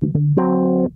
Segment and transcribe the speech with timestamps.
[0.00, 0.92] Sejam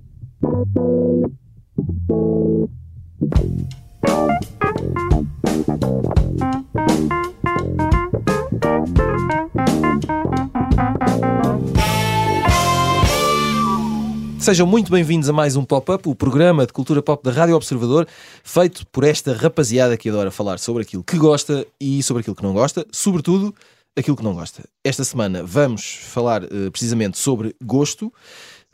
[14.68, 18.06] muito bem-vindos a mais um Pop-Up, o programa de cultura pop da Rádio Observador,
[18.44, 22.44] feito por esta rapaziada que adora falar sobre aquilo que gosta e sobre aquilo que
[22.44, 23.52] não gosta, sobretudo
[23.96, 24.64] aquilo que não gosta.
[24.84, 28.12] Esta semana vamos falar uh, precisamente sobre gosto.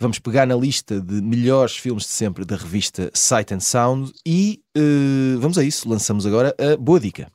[0.01, 4.63] Vamos pegar na lista de melhores filmes de sempre da revista Sight and Sound e
[4.77, 5.89] uh, vamos a isso.
[5.89, 7.27] Lançamos agora a boa dica.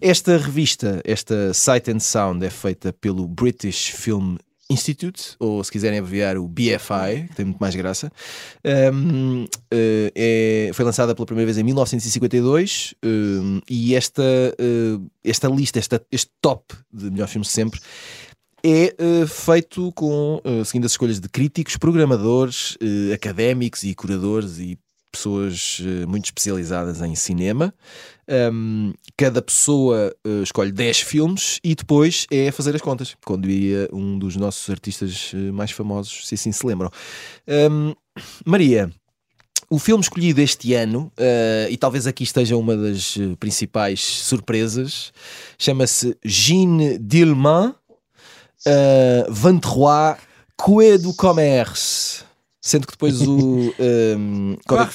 [0.00, 4.36] Esta revista, esta Sight and Sound, é feita pelo British Film
[4.70, 8.10] Institute, ou se quiserem abreviar o BFI, que tem muito mais graça,
[8.94, 9.46] um, uh,
[10.14, 16.02] é, foi lançada pela primeira vez em 1952 um, e esta, uh, esta lista, esta,
[16.10, 17.80] este top de melhores filmes de sempre
[18.64, 22.76] é uh, feito com, seguindo as escolhas de críticos, programadores,
[23.12, 24.78] académicos e curadores e
[25.12, 27.72] pessoas uh, muito especializadas em cinema.
[28.52, 33.88] Um, cada pessoa uh, escolhe 10 filmes e depois é fazer as contas, como diria
[33.92, 36.90] um dos nossos artistas uh, mais famosos, se assim se lembram.
[37.70, 37.94] Um,
[38.44, 38.90] Maria,
[39.68, 41.10] o filme escolhido este ano,
[41.70, 45.14] e talvez aqui esteja uma das principais surpresas,
[45.58, 47.74] chama-se Jean Dillman,
[48.66, 50.16] uh, 23
[50.56, 52.22] Coué du Commerce.
[52.64, 53.74] Sendo que depois o.
[53.82, 54.92] Um, código,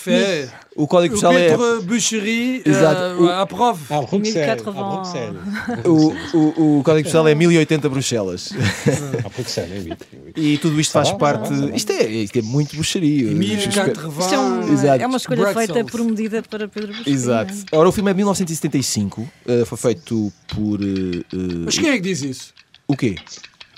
[0.77, 1.57] o código postal é.
[1.81, 3.21] Boucherie, Exato.
[3.21, 3.83] Uh, à prova.
[3.89, 5.37] Ah, Bruxelles.
[5.83, 8.51] O, o, o código postal é 1080 Bruxelas.
[9.25, 11.51] Ah, Bruxelles, é E tudo isto faz ah, parte.
[11.75, 13.31] Isto é, isto é muito bruxaria.
[13.31, 15.71] 1080 Isto é, um, é uma escolha Bruxelles.
[15.71, 17.21] feita por medida para Pedro Bruxelas.
[17.21, 17.53] Exato.
[17.73, 19.21] Ora, o filme é de 1975.
[19.21, 20.79] Uh, foi feito por.
[20.79, 22.53] Uh, Mas quem é que diz isso?
[22.87, 23.15] O quê?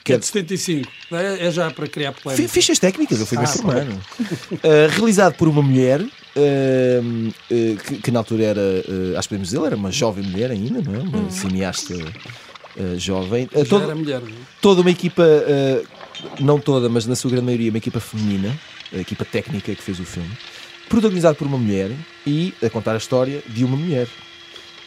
[0.09, 0.91] Que é de 75.
[1.11, 2.49] É, é já para criar polémica.
[2.49, 4.01] Fichas técnicas, eu fui ah, mestre humano.
[4.19, 6.01] Uh, realizado por uma mulher.
[6.01, 8.61] Uh, uh, que, que, na altura era,
[9.17, 10.99] acho que podemos dizer, era uma jovem mulher ainda, não é?
[10.99, 11.29] Uma hum.
[11.29, 11.95] cineasta
[12.97, 13.47] jovem.
[13.67, 14.31] Todo, era mulher, é?
[14.61, 15.23] Toda uma equipa,
[16.39, 18.57] não toda, mas na sua grande maioria, uma equipa feminina,
[18.93, 20.29] a equipa técnica que fez o filme,
[20.87, 21.91] protagonizado por uma mulher
[22.25, 24.07] e a contar a história de uma mulher.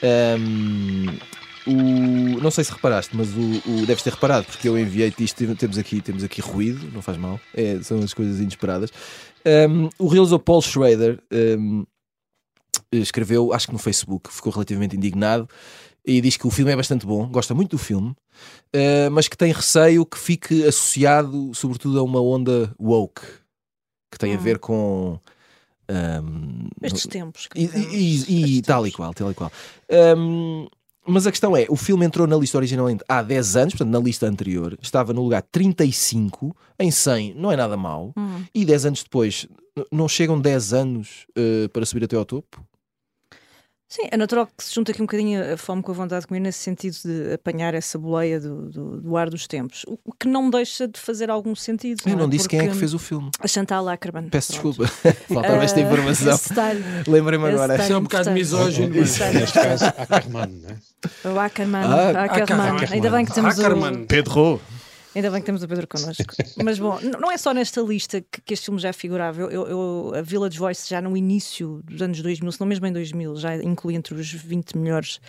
[0.02, 1.06] Um,
[1.66, 5.54] o, não sei se reparaste, mas o, o deves ter reparado, porque eu enviei-te isto.
[5.56, 8.90] Temos aqui, temos aqui ruído, não faz mal, é, são as coisas inesperadas.
[9.44, 11.84] Um, o realizador Paul Schrader um,
[12.92, 15.48] escreveu, acho que no Facebook, ficou relativamente indignado
[16.04, 19.36] e diz que o filme é bastante bom, gosta muito do filme, uh, mas que
[19.36, 23.22] tem receio que fique associado, sobretudo, a uma onda woke
[24.10, 24.38] que tem hum.
[24.38, 25.18] a ver com.
[25.90, 27.48] Um, Estes tempos.
[27.54, 29.50] E, e, e, e tal e qual, tal e qual.
[30.16, 30.66] Um,
[31.06, 33.98] mas a questão é, o filme entrou na lista originalmente há 10 anos, portanto, na
[33.98, 38.44] lista anterior, estava no lugar 35, em 100, não é nada mau, hum.
[38.54, 39.46] e 10 anos depois,
[39.90, 42.64] não chegam 10 anos uh, para subir até ao topo?
[43.92, 46.26] Sim, é natural que se junte aqui um bocadinho a fome com a vontade de
[46.26, 49.84] comer, nesse sentido de apanhar essa boleia do, do, do ar dos tempos.
[49.86, 52.00] O que não deixa de fazer algum sentido.
[52.06, 52.28] Eu não, é?
[52.28, 53.30] disse Porque quem é que fez o filme.
[53.38, 54.30] A Chantal Ackerman.
[54.30, 54.78] Peço Pronto.
[54.78, 56.38] desculpa, faltava esta ah, informação.
[57.06, 57.76] Lembrei-me agora.
[57.82, 58.94] Isso é um bocado misógino.
[58.94, 59.20] Neste
[59.52, 61.34] caso, Ackerman, não é?
[61.34, 61.84] O Ackerman.
[61.84, 62.68] Ah, Ackerman.
[62.70, 62.88] Ackerman.
[62.92, 64.04] Ainda bem que temos Ackerman.
[64.04, 64.06] o...
[64.06, 64.58] Pedro.
[65.14, 66.34] Ainda bem que temos o Pedro connosco.
[66.64, 69.40] Mas bom, não é só nesta lista que, que este filme já figurava.
[69.40, 72.92] Eu, eu, a Village Voice, já no início dos anos 2000, se não mesmo em
[72.92, 75.20] 2000, já inclui entre os 20 melhores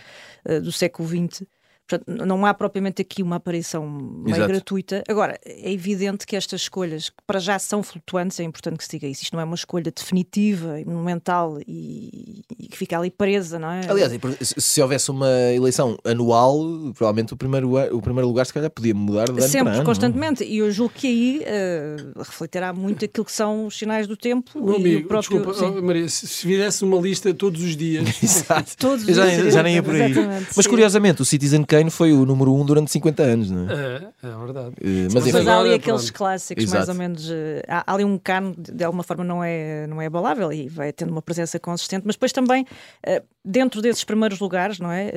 [0.45, 1.43] uh, do século XX.
[1.88, 4.47] Portanto, não há propriamente aqui uma aparição meio Exato.
[4.47, 5.03] gratuita.
[5.07, 8.91] Agora, é evidente que estas escolhas, que para já são flutuantes, é importante que se
[8.91, 9.23] diga isso.
[9.23, 13.69] Isto não é uma escolha definitiva e monumental e, e que fica ali presa, não
[13.69, 13.81] é?
[13.89, 14.11] Aliás,
[14.41, 16.57] se houvesse uma eleição anual,
[16.95, 20.43] provavelmente o primeiro, o primeiro lugar se calhar podia mudar de ano Sempre, ano, constantemente.
[20.43, 20.51] Não?
[20.51, 24.51] E eu julgo que aí uh, refletirá muito aquilo que são os sinais do tempo.
[24.55, 28.07] Meu amigo, próprio, desculpa, oh, Maria, se, se fizesse uma lista todos os dias.
[28.23, 28.77] Exato.
[28.77, 29.53] todos os já, dias.
[29.53, 30.13] Já nem ia por aí.
[30.55, 33.73] Mas curiosamente, o Citizen Kane foi o número 1 um durante 50 anos, não é?
[33.73, 34.75] É, é verdade.
[34.79, 36.13] Uh, mas, mas há ali aqueles pronto.
[36.13, 36.78] clássicos, Exato.
[36.78, 37.31] mais ou menos.
[37.67, 40.93] Há, há, ali um cano, de alguma forma, não é, não é abalável e vai
[40.93, 45.11] tendo uma presença consistente, mas depois também, uh, dentro desses primeiros lugares, não é?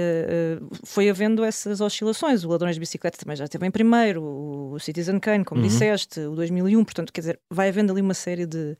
[0.84, 2.42] foi havendo essas oscilações.
[2.44, 5.68] O Ladrões de Bicicleta também já esteve em primeiro, o Citizen Kane, como uhum.
[5.68, 8.76] disseste, o 2001, portanto, quer dizer, vai havendo ali uma série de.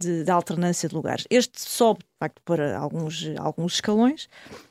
[0.00, 1.26] De, de, alternância de lugares.
[1.28, 4.67] Este sobe, de facto, para alguns, alguns escalões, eh,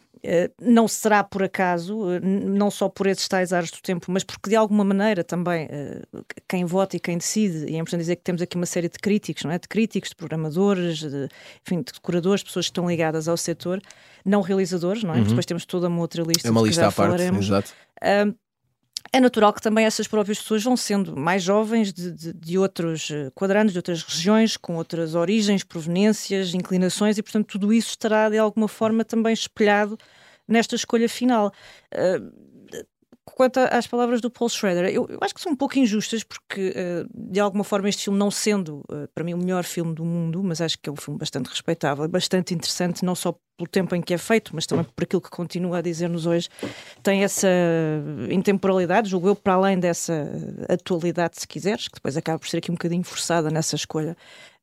[0.61, 4.49] não será por acaso, eh, não só por esses tais ares do tempo, mas porque
[4.49, 6.01] de alguma maneira também eh,
[6.47, 8.97] quem vota e quem decide, e é importante dizer que temos aqui uma série de
[8.99, 9.59] críticos, não é?
[9.59, 11.29] De críticos, de programadores, de,
[11.65, 13.81] enfim, de decoradores, pessoas que estão ligadas ao setor,
[14.25, 15.17] não realizadores, não é?
[15.17, 15.23] Uhum.
[15.23, 16.47] Depois temos toda uma outra lista.
[16.47, 17.73] É uma lista à parte, exato.
[19.11, 23.09] É natural que também essas próprias pessoas vão sendo mais jovens de, de, de, outros
[23.11, 28.29] eh, quadrantes, de outras regiões, com outras origens, proveniências, inclinações, e portanto tudo isso estará
[28.29, 29.97] de alguma forma também espelhado
[30.47, 31.51] nesta escolha final.
[31.93, 32.47] Uh,
[33.23, 36.73] quanto às palavras do Paul Schrader, eu, eu, acho que são um pouco injustas, porque
[36.75, 40.03] uh, de alguma forma este filme, não sendo uh, para mim o melhor filme do
[40.03, 43.95] mundo, mas acho que é um filme bastante respeitável, bastante interessante, não só pelo tempo
[43.95, 46.47] em que é feito, mas também por aquilo que continua a dizer-nos hoje,
[47.01, 47.47] tem essa
[48.29, 50.29] intemporalidade, julgo eu, para além dessa
[50.69, 54.15] atualidade, se quiseres, que depois acaba por ser aqui um bocadinho forçada nessa escolha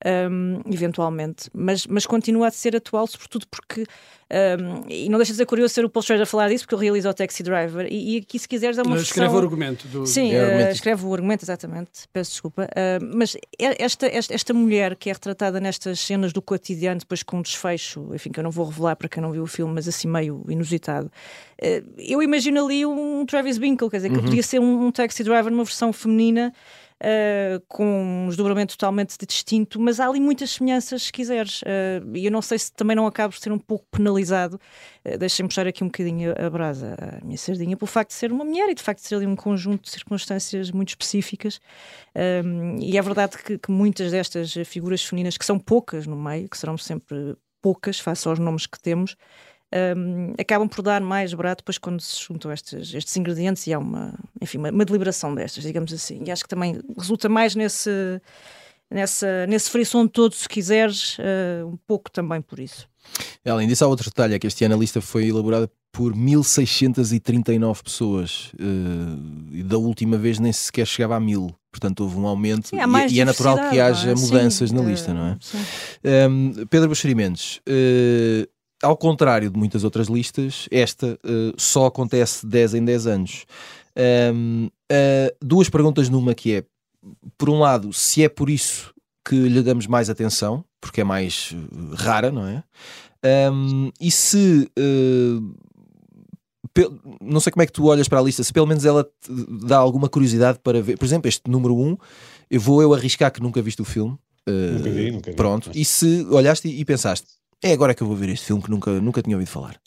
[0.05, 3.87] um, eventualmente, mas, mas continua a ser atual, sobretudo porque,
[4.31, 6.75] um, e não deixa de ser curioso ser o Paul Schrader a falar disso, porque
[6.75, 9.11] ele realiza o Taxi Driver, e, e aqui, se quiseres, é uma versão...
[9.11, 9.89] Escreve o argumento.
[9.89, 10.07] Do...
[10.07, 10.69] Sim, é argumento.
[10.69, 12.65] Uh, escreve o argumento, exatamente, peço desculpa.
[12.65, 17.39] Uh, mas esta, esta, esta mulher que é retratada nestas cenas do cotidiano, depois com
[17.39, 19.87] um desfecho, enfim, que eu não vou revelar para quem não viu o filme, mas
[19.87, 24.25] assim meio inusitado, uh, eu imagino ali um Travis Binkle, quer dizer, que uhum.
[24.25, 26.53] podia ser um, um Taxi Driver numa versão feminina,
[27.05, 31.63] uh, com um desdobramento totalmente distinto, mas há ali muitas semelhanças, se quiseres.
[31.63, 34.61] Uh, e eu não sei se também não acabo por ser um pouco penalizado.
[35.05, 38.33] Uh, Deixem-me puxar aqui um bocadinho a brasa à minha sardinha, pelo facto de ser
[38.33, 41.61] uma mulher e de facto de ser ali um conjunto de circunstâncias muito específicas.
[42.45, 46.49] Um, e é verdade que, que muitas destas figuras femininas, que são poucas no meio,
[46.49, 49.17] que serão sempre poucas, face aos nomes que temos,
[49.97, 53.79] um, acabam por dar mais barato depois quando se juntam estes, estes ingredientes e há
[53.79, 56.23] uma, enfim, uma, uma, deliberação destas, digamos assim.
[56.27, 58.21] E acho que também resulta mais nesse,
[58.91, 62.87] nessa, nesse frisson todo, se quiseres, uh, um pouco também por isso.
[63.43, 67.83] Além disso, há outro detalhe: é que este ano a lista foi elaborada por 1639
[67.83, 71.51] pessoas uh, e da última vez nem sequer chegava a mil.
[71.75, 74.15] Portanto, houve um aumento sim, e, e, é natural que haja é?
[74.15, 76.29] mudanças sim, na lista, não é?
[76.29, 78.49] Um, Pedro Buxerimentos, uh,
[78.81, 83.45] ao contrário de muitas outras listas, esta uh, só acontece 10 em 10 anos.
[84.33, 86.65] Um, uh, duas perguntas numa que é,
[87.37, 88.95] por um lado, se é por isso
[89.29, 92.63] que lhe damos mais atenção, porque é mais uh, rara, não é?
[93.51, 94.71] Um, e se
[97.21, 99.31] não sei como é que tu olhas para a lista, se pelo menos ela te
[99.67, 101.97] dá alguma curiosidade para ver, por exemplo, este número 1, um,
[102.51, 104.13] eu vou eu arriscar que nunca viste o filme.
[104.49, 105.37] Uh, nunca vi, nunca vi.
[105.37, 107.29] Pronto, e se olhaste e, e pensaste,
[107.63, 109.81] é agora que eu vou ver este filme que nunca, nunca tinha ouvido falar.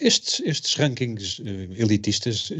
[0.00, 1.44] Estes, estes rankings uh,
[1.76, 2.54] elitistas uh,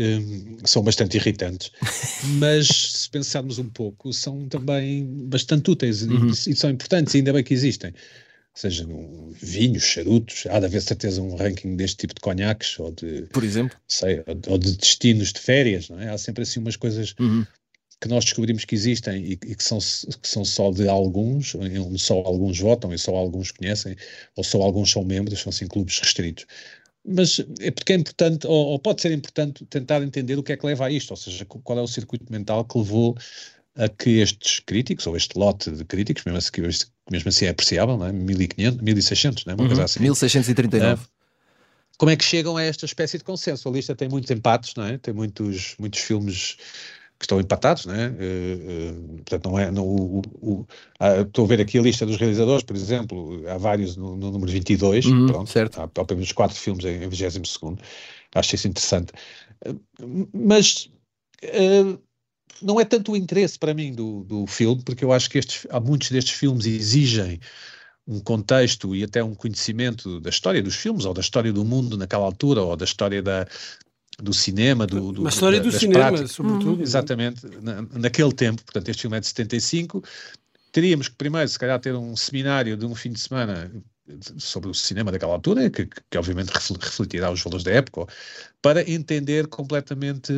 [0.64, 1.70] são bastante irritantes,
[2.38, 6.28] mas se pensarmos um pouco, são também bastante úteis uhum.
[6.28, 7.92] e, e, são importantes, e ainda bem que existem.
[8.54, 12.92] Seja no vinhos, charutos, há de haver certeza um ranking deste tipo de conhaques, ou
[12.92, 13.22] de.
[13.32, 13.76] Por exemplo?
[13.88, 16.10] Sei, ou, ou de destinos de férias, não é?
[16.10, 17.44] Há sempre assim umas coisas uhum
[18.04, 21.98] que nós descobrimos que existem e, e, que, são, que são só de alguns, onde
[21.98, 23.96] só alguns votam e só alguns conhecem,
[24.36, 26.44] ou só alguns são membros, são assim clubes restritos.
[27.02, 30.56] Mas é porque é importante, ou, ou, pode ser importante, tentar entender o que é
[30.56, 33.16] que leva a isto, ou seja, qual é o circuito mental que levou
[33.74, 36.50] a que estes críticos, ou este lote de críticos, mesmo assim,
[37.10, 38.12] mesmo assim é apreciável, não é?
[38.12, 39.54] 1500, 1600, não é?
[39.54, 40.00] Uma uhum, coisa assim.
[40.00, 41.02] 1639.
[41.02, 41.06] É,
[41.98, 43.68] como é que chegam a esta espécie de consenso?
[43.68, 44.98] A lista tem muitos empates, não é?
[44.98, 46.56] Tem muitos, muitos filmes
[47.18, 48.08] que estão empatados, né?
[48.08, 49.70] Uh, uh, portanto, não é.
[49.70, 50.66] Não, o, o,
[50.98, 54.32] ah, estou a ver aqui a lista dos realizadores, por exemplo, há vários no, no
[54.32, 55.80] número 22, uhum, pronto, certo.
[55.80, 57.52] há pelo menos quatro filmes em, em 22.
[58.34, 59.12] Acho isso interessante.
[59.64, 60.90] Uh, mas
[62.62, 65.66] não é tanto o interesse para mim do, do filme, porque eu acho que estes,
[65.70, 67.40] há muitos destes filmes exigem
[68.06, 71.96] um contexto e até um conhecimento da história dos filmes, ou da história do mundo
[71.96, 73.46] naquela altura, ou da história da,
[74.18, 76.32] do cinema, do, do uma história da, do cinema, práticas.
[76.32, 76.82] sobretudo.
[76.82, 80.02] Exatamente, na, naquele tempo, portanto, este filme é de 75.
[80.70, 83.70] Teríamos que primeiro, se calhar, ter um seminário de um fim de semana
[84.36, 88.12] sobre o cinema daquela altura, que, que obviamente refletirá os valores da época,
[88.60, 90.32] para entender completamente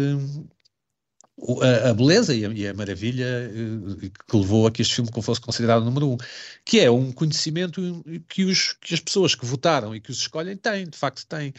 [1.60, 5.10] a, a beleza e a, e a, maravilha eh, que levou a que este filme
[5.22, 6.16] fosse considerado número um,
[6.64, 10.56] que é um conhecimento que, os, que as pessoas que votaram e que os escolhem
[10.56, 11.52] têm, de facto têm.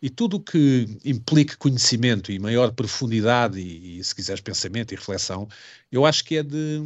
[0.00, 4.96] E tudo o que implique conhecimento e maior profundidade e, e, se quiseres, pensamento e
[4.96, 5.48] reflexão,
[5.92, 6.80] eu acho que é de,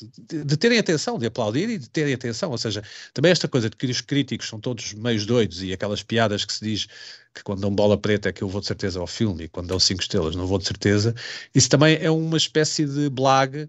[0.00, 2.50] de, de, terem atenção, de aplaudir e de terem atenção.
[2.50, 2.82] Ou seja,
[3.12, 6.52] também esta coisa de que os críticos são todos meios doidos e aquelas piadas que
[6.52, 6.86] se diz
[7.34, 9.68] que quando dão bola preta é que eu vou de certeza ao filme e quando
[9.68, 11.14] dão cinco estrelas não vou de certeza,
[11.54, 13.68] isso também é uma espécie de blague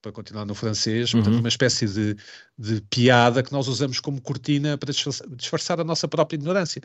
[0.00, 1.20] para continuar no francês, uhum.
[1.20, 2.16] portanto, uma espécie de,
[2.58, 6.80] de, piada que nós usamos como cortina para disfarçar, disfarçar a nossa própria ignorância.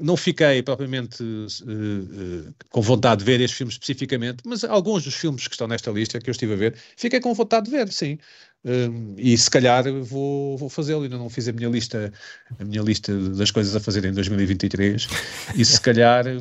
[0.00, 5.14] Não fiquei propriamente uh, uh, com vontade de ver este filme especificamente, mas alguns dos
[5.14, 7.92] filmes que estão nesta lista que eu estive a ver, fiquei com vontade de ver,
[7.92, 8.18] sim.
[8.62, 11.02] Um, e se calhar vou, vou fazê-lo.
[11.02, 12.12] Ainda não fiz a minha lista,
[12.58, 15.08] a minha lista das coisas a fazer em 2023.
[15.56, 16.36] E se calhar é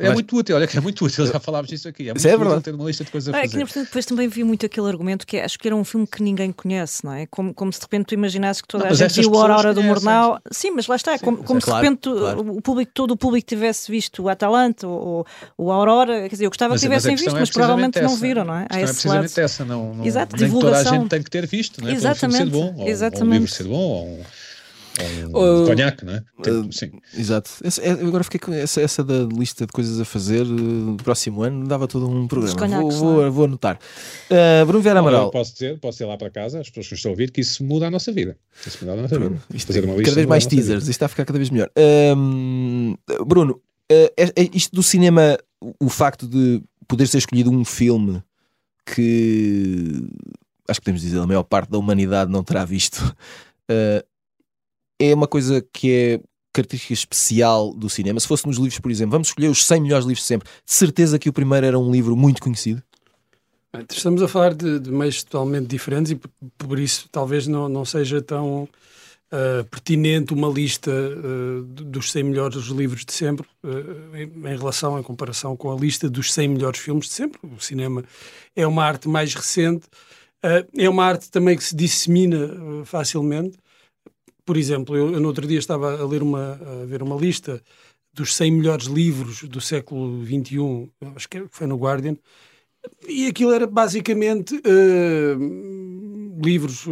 [0.00, 0.56] Mas, muito útil.
[0.56, 2.08] Olha que é muito útil, já falámos disso aqui.
[2.08, 3.60] É muito é útil ter uma lista de coisas a fazer.
[3.60, 6.06] É, que, depois também vi muito aquele argumento que é acho que era um filme
[6.06, 7.26] que ninguém conhece, não é?
[7.26, 9.74] Como, como se de repente tu imaginasses que toda não, a gente viu a Aurora
[9.74, 10.40] do Mornal.
[10.50, 12.56] Sim, mas lá está, Sim, como, como é se claro, de repente claro.
[12.56, 15.26] o público, todo o público tivesse visto o Atalanta ou,
[15.58, 16.22] ou a Aurora.
[16.22, 18.06] Quer dizer, eu gostava que tivessem visto, é mas provavelmente essa.
[18.06, 18.66] não viram, não é?
[18.70, 19.44] Há é precisamente lado.
[19.44, 20.84] essa, não, não, Exato, nem divulgação.
[20.84, 21.92] toda a gente tem que ter visto, não é?
[21.92, 22.44] Exatamente.
[22.44, 23.22] Ser bom, ou, Exatamente.
[23.22, 24.20] Ou um livro ser bom, ou
[25.00, 26.18] um, um uh, conhaque, não é?
[26.18, 26.90] uh, sim.
[27.16, 27.50] Exato.
[27.64, 31.02] Essa, é, agora fiquei com essa, essa da lista de coisas a fazer uh, do
[31.02, 32.66] próximo ano, dava todo um programa.
[32.66, 33.30] Vou, vou, é?
[33.30, 33.78] vou, anotar.
[34.30, 35.30] Uh, Bruno Vera Amaral.
[35.30, 37.64] posso dizer, posso ir lá para casa, as pessoas que estão a ouvir, que isso
[37.64, 38.36] muda a nossa vida.
[38.66, 39.42] Isso muda a nossa vida.
[39.54, 41.70] Isto, fazer uma lista cada vez mais teasers, isto está a ficar cada vez melhor.
[42.16, 42.94] Um,
[43.26, 43.54] Bruno,
[43.90, 45.38] uh, é, é isto do cinema,
[45.80, 48.22] o facto de poder ser escolhido um filme
[48.84, 50.04] que
[50.72, 52.98] acho que podemos dizer a maior parte da humanidade não terá visto,
[53.70, 54.04] uh,
[54.98, 56.20] é uma coisa que é
[56.52, 58.20] característica especial do cinema.
[58.20, 60.72] Se fosse nos livros, por exemplo, vamos escolher os 100 melhores livros de sempre, de
[60.72, 62.82] certeza que o primeiro era um livro muito conhecido?
[63.90, 66.20] Estamos a falar de, de meios totalmente diferentes e
[66.58, 72.64] por, isso talvez não, não seja tão uh, pertinente uma lista uh, dos 100 melhores
[72.66, 76.80] livros de sempre uh, em, em, relação, em comparação com a lista dos 100 melhores
[76.80, 77.40] filmes de sempre.
[77.42, 78.04] O cinema
[78.54, 79.86] é uma arte mais recente,
[80.76, 83.56] é uma arte também que se dissemina facilmente.
[84.44, 87.62] Por exemplo, eu, eu, no outro dia estava a ler uma, a ver uma lista
[88.12, 92.16] dos 100 melhores livros do século XXI, acho que foi no Guardian,
[93.08, 94.60] e aquilo era basicamente
[96.42, 96.86] livros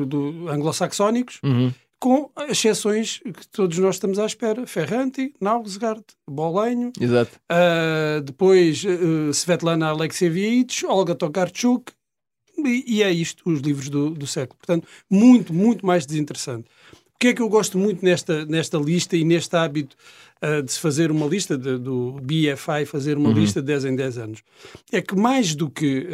[0.49, 4.66] anglo-saxónicos, uhum com exceções que todos nós estamos à espera.
[4.66, 7.38] Ferranti, Nausgard, Bolenho, Exato.
[7.52, 11.92] Uh, depois uh, Svetlana Alexievich, Olga Tokarczuk,
[12.67, 14.59] e, e, é isto, os livros do, do século.
[14.59, 16.69] Portanto, muito, muito mais desinteressante.
[16.93, 19.95] O que é que eu gosto muito nesta, nesta lista e neste hábito
[20.43, 23.35] uh, de se fazer uma lista, de, do BFI fazer uma uhum.
[23.35, 24.43] lista de 10 em 10 anos?
[24.90, 26.09] É que mais do que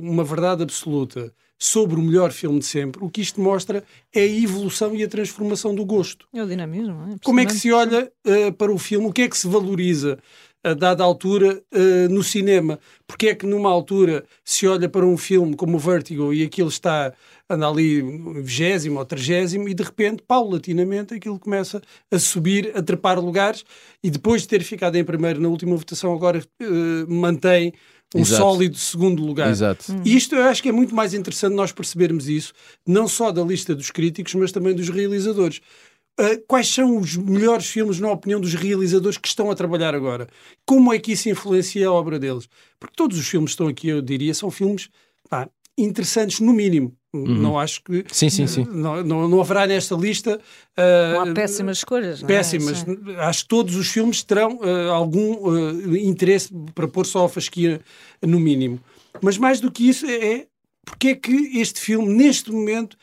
[0.00, 1.32] uma verdade absoluta
[1.62, 5.08] sobre o melhor filme de sempre, o que isto mostra é a evolução e a
[5.08, 6.26] transformação do gosto.
[6.34, 7.12] É o dinamismo.
[7.12, 9.06] É Como é que se olha uh, para o filme?
[9.06, 10.18] O que é que se valoriza
[10.64, 12.78] a dada altura uh, no cinema?
[13.06, 16.68] Porque é que numa altura se olha para um filme como o Vertigo e aquilo
[16.68, 17.12] está
[17.48, 18.00] anda ali
[18.42, 23.64] vigésimo ou trigésimo e de repente, paulatinamente, aquilo começa a subir, a trepar lugares
[24.02, 27.72] e depois de ter ficado em primeiro na última votação agora uh, mantém
[28.14, 28.42] um Exato.
[28.42, 29.50] sólido segundo lugar.
[29.50, 29.84] Exato.
[30.04, 32.52] E isto eu acho que é muito mais interessante nós percebermos isso,
[32.86, 35.60] não só da lista dos críticos, mas também dos realizadores.
[36.22, 40.28] Uh, quais são os melhores filmes, na opinião dos realizadores que estão a trabalhar agora?
[40.64, 42.48] Como é que isso influencia a obra deles?
[42.78, 44.88] Porque todos os filmes que estão aqui, eu diria, são filmes
[45.28, 46.96] pá, interessantes, no mínimo.
[47.12, 47.26] Uhum.
[47.26, 48.04] Não acho que.
[48.10, 48.64] Sim, sim, sim.
[48.70, 50.40] Não, não, não haverá nesta lista.
[50.78, 52.22] Uh, não há péssimas escolhas.
[52.22, 52.26] É?
[52.26, 52.86] Péssimas.
[52.86, 53.16] É?
[53.20, 57.80] Acho que todos os filmes terão uh, algum uh, interesse para pôr só a fasquia
[58.22, 58.80] no mínimo.
[59.20, 60.46] Mas mais do que isso, é, é
[60.84, 62.96] porque é que este filme, neste momento,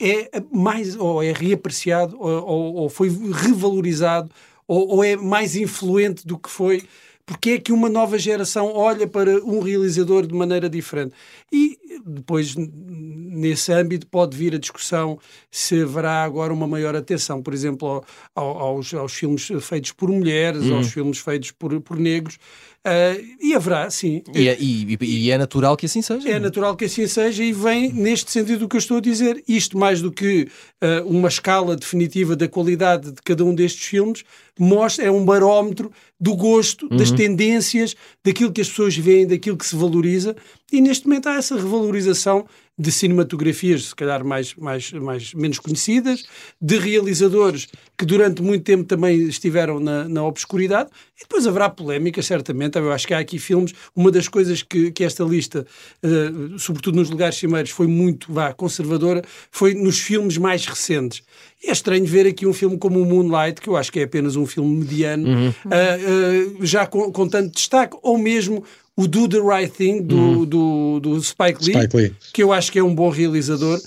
[0.00, 0.96] é mais.
[0.96, 4.30] ou é reapreciado, ou, ou, ou foi revalorizado,
[4.66, 6.82] ou, ou é mais influente do que foi
[7.26, 11.12] porque é que uma nova geração olha para um realizador de maneira diferente.
[11.52, 11.76] E
[12.06, 15.18] depois, nesse âmbito, pode vir a discussão
[15.50, 20.62] se haverá agora uma maior atenção, por exemplo, ao, aos, aos, filmes feitos por mulheres,
[20.66, 20.76] hum.
[20.76, 22.38] aos filmes feitos por, por negros.
[22.86, 24.22] Uh, e haverá, sim.
[24.32, 26.28] E é, e, e é, natural que assim seja.
[26.28, 29.42] É natural que assim seja e vem neste sentido do que eu estou a dizer.
[29.48, 30.48] Isto mais do que
[30.80, 34.22] uh, uma escala definitiva da qualidade de cada um destes filmes,
[34.56, 35.90] mostra, é um barómetro
[36.20, 36.96] do gosto, uhum.
[36.96, 40.36] das tendências, daquilo que as pessoas veem, daquilo que se valoriza.
[40.70, 42.46] E neste momento há essa revalorização
[42.78, 46.24] de cinematografias, se calhar mais, mais, mais menos conhecidas,
[46.60, 52.20] de realizadores que durante muito tempo também estiveram na, na obscuridade, e depois haverá polémica,
[52.20, 52.76] certamente.
[52.76, 53.72] Eu acho que há aqui filmes.
[53.94, 55.66] Uma das coisas que, que esta lista,
[56.04, 61.22] uh, sobretudo nos lugares cimeiros, foi muito vá, conservadora, foi nos filmes mais recentes.
[61.64, 64.02] E é estranho ver aqui um filme como o Moonlight, que eu acho que é
[64.02, 65.48] apenas um filme mediano, uhum.
[65.48, 68.62] uh, uh, já com, com tanto destaque, ou mesmo
[68.96, 70.44] o Do the Right Thing do, uhum.
[70.44, 73.78] do, do Spike, Lee, Spike Lee, que eu acho que é um bom realizador,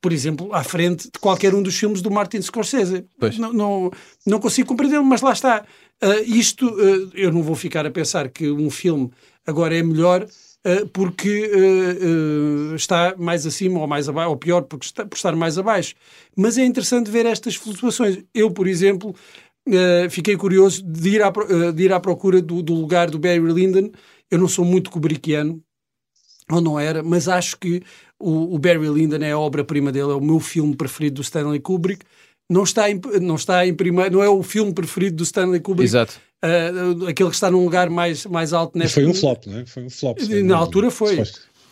[0.00, 3.04] por exemplo, à frente de qualquer um dos filmes do Martin Scorsese.
[3.38, 3.90] Não, não,
[4.24, 5.64] não, consigo compreendê-lo, mas lá está.
[6.02, 9.10] Uh, isto, uh, eu não vou ficar a pensar que um filme
[9.44, 11.50] agora é melhor uh, porque
[12.76, 15.94] está mais acima ou mais abaixo, ou pior, porque está, por estar mais abaixo.
[16.36, 18.18] Mas é interessante ver estas flutuações.
[18.32, 19.14] Eu, por exemplo,
[20.10, 21.32] fiquei curioso de ir à,
[21.72, 23.90] de ir à procura do, do lugar do Barry Lyndon
[24.30, 25.62] eu não sou muito kubrickiano,
[26.50, 27.82] ou não era, mas acho que
[28.18, 31.60] o, o Barry Lyndon é a obra-prima dele, é o meu filme preferido do Stanley
[31.60, 32.04] Kubrick.
[32.50, 35.90] Não está em, não está em primeiro, não é o filme preferido do Stanley Kubrick.
[35.90, 36.18] Exato.
[36.42, 39.66] Uh, aquele que está num lugar mais, mais alto neste Foi um flop, não é?
[39.66, 40.18] Foi um flop.
[40.44, 41.22] Na altura foi.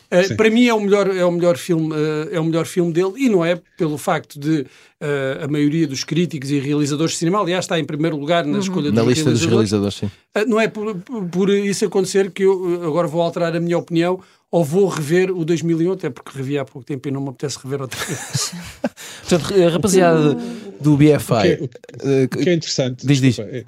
[0.06, 2.92] Uh, para mim é o melhor é o melhor filme uh, é o melhor filme
[2.92, 7.18] dele e não é pelo facto de uh, a maioria dos críticos e realizadores de
[7.18, 8.58] cinema aliás está em primeiro lugar na uhum.
[8.60, 10.10] escolha na lista dos realizadores sim.
[10.46, 10.94] não é por,
[11.30, 15.44] por, isso acontecer que eu agora vou alterar a minha opinião ou vou rever o
[15.44, 18.52] 2001 até porque revi há pouco tempo e não me apetece rever outra vez
[19.28, 20.36] portanto rapaziada
[20.80, 23.62] do BFI o que é, o que é interessante diz, desculpa, diz.
[23.62, 23.64] É,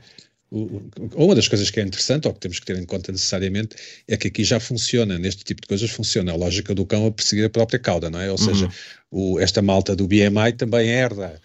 [0.50, 3.76] uma das coisas que é interessante, ou que temos que ter em conta necessariamente,
[4.06, 7.12] é que aqui já funciona, neste tipo de coisas, funciona a lógica do cão a
[7.12, 8.30] perseguir a própria cauda, não é?
[8.30, 8.66] Ou seja,
[9.10, 9.34] uhum.
[9.34, 11.40] o, esta malta do BMI também herda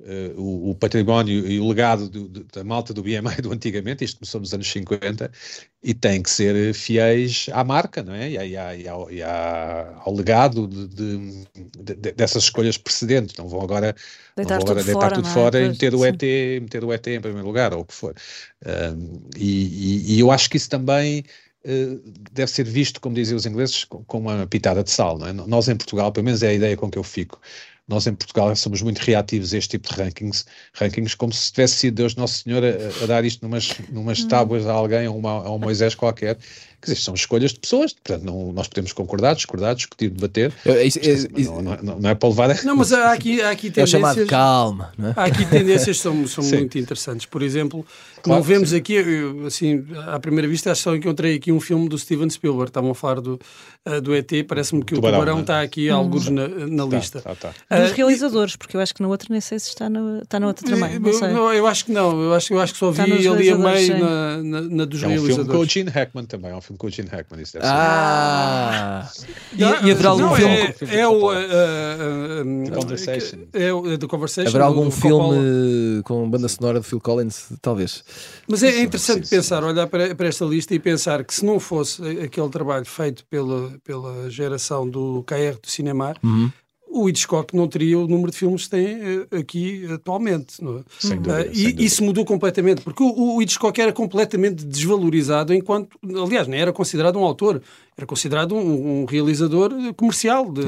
[0.00, 4.04] uh, o, o, património e o legado do, do, da malta do BMI do antigamente,
[4.04, 5.30] isto começou nos anos 50,
[5.82, 8.30] e tem que ser fiéis à marca, não é?
[8.30, 13.36] E, a, e, ao, e ao legado de, de, de, dessas escolhas precedentes.
[13.36, 13.94] Não vão agora
[14.36, 16.22] deitar, agora tudo, deitar fora, tudo fora e meter o, ET,
[16.62, 18.14] meter o ET em primeiro lugar, ou o que for.
[19.36, 21.24] E, e, eu acho que isso também
[21.64, 25.18] uh, deve ser visto, como diziam os ingleses, com, com, uma pitada de sal.
[25.18, 25.32] Não é?
[25.32, 27.40] Nós em Portugal, pelo menos é a ideia com que eu fico,
[27.88, 31.74] nós em Portugal somos muito reativos a este tipo de rankings, rankings como se tivesse
[31.74, 34.28] sido Deus Nosso Senhor a, a dar isto numas, numas hum.
[34.28, 36.36] tábuas a alguém, a, uma, a um Moisés qualquer.
[36.80, 40.52] Quer dizer, são escolhas de pessoas, portanto, não, nós podemos concordar, discordar, discutir, debater.
[40.64, 42.46] É, isso, é, isso, não, não, não, é para levar.
[42.64, 43.94] Não, mas há aqui, há aqui tendências.
[43.94, 45.14] É chamado calma, não é?
[45.16, 47.26] Há aqui tendências que são, são muito interessantes.
[47.26, 47.84] Por exemplo,
[48.22, 48.76] claro, não vemos sim.
[48.76, 52.28] aqui, eu, assim, à primeira vista, acho que só encontrei aqui um filme do Steven
[52.28, 52.70] Spielberg.
[52.70, 53.40] Estavam a falar do,
[53.86, 55.96] uh, do ET, parece-me que tubarão, o Tubarão está aqui, hum.
[55.96, 57.20] alguns na, na tá, lista.
[57.20, 57.50] Tá, tá.
[57.70, 60.40] Uh, Dos realizadores, porque eu acho que na outra nem sei se está, no, está
[60.40, 60.98] na outra também.
[60.98, 61.30] Não sei.
[61.30, 63.98] Eu, eu acho que não, eu acho, eu acho que só vi ali a meio
[63.98, 65.36] na, na, na, dos é um realizadores.
[65.36, 67.66] filme com o Gene Hackman também, é um filme com o Gene Hackman isso deve
[67.66, 69.08] ah.
[69.12, 69.28] ser.
[69.54, 70.54] E, e haverá algum não, filme.
[70.54, 71.30] É, é o.
[71.30, 73.38] Uh, The Conversation.
[73.52, 74.48] É o The Conversation.
[74.48, 78.04] Haverá algum filme com banda sonora de Phil Collins, talvez.
[78.48, 81.60] Mas é, é interessante pensar, olhar para, para esta lista e pensar que se não
[81.60, 86.14] fosse aquele trabalho feito pela, pela geração do KR do Cinema.
[86.22, 86.50] Uhum
[86.96, 90.62] o Hitchcock não teria o número de filmes que tem uh, aqui atualmente.
[90.62, 90.82] Não é?
[90.98, 91.82] sem dúvida, uh, e dúvida.
[91.82, 97.18] isso mudou completamente, porque o, o, Hitchcock era completamente desvalorizado enquanto, aliás, nem era considerado
[97.18, 97.60] um autor,
[97.96, 100.62] era considerado um, um realizador comercial de,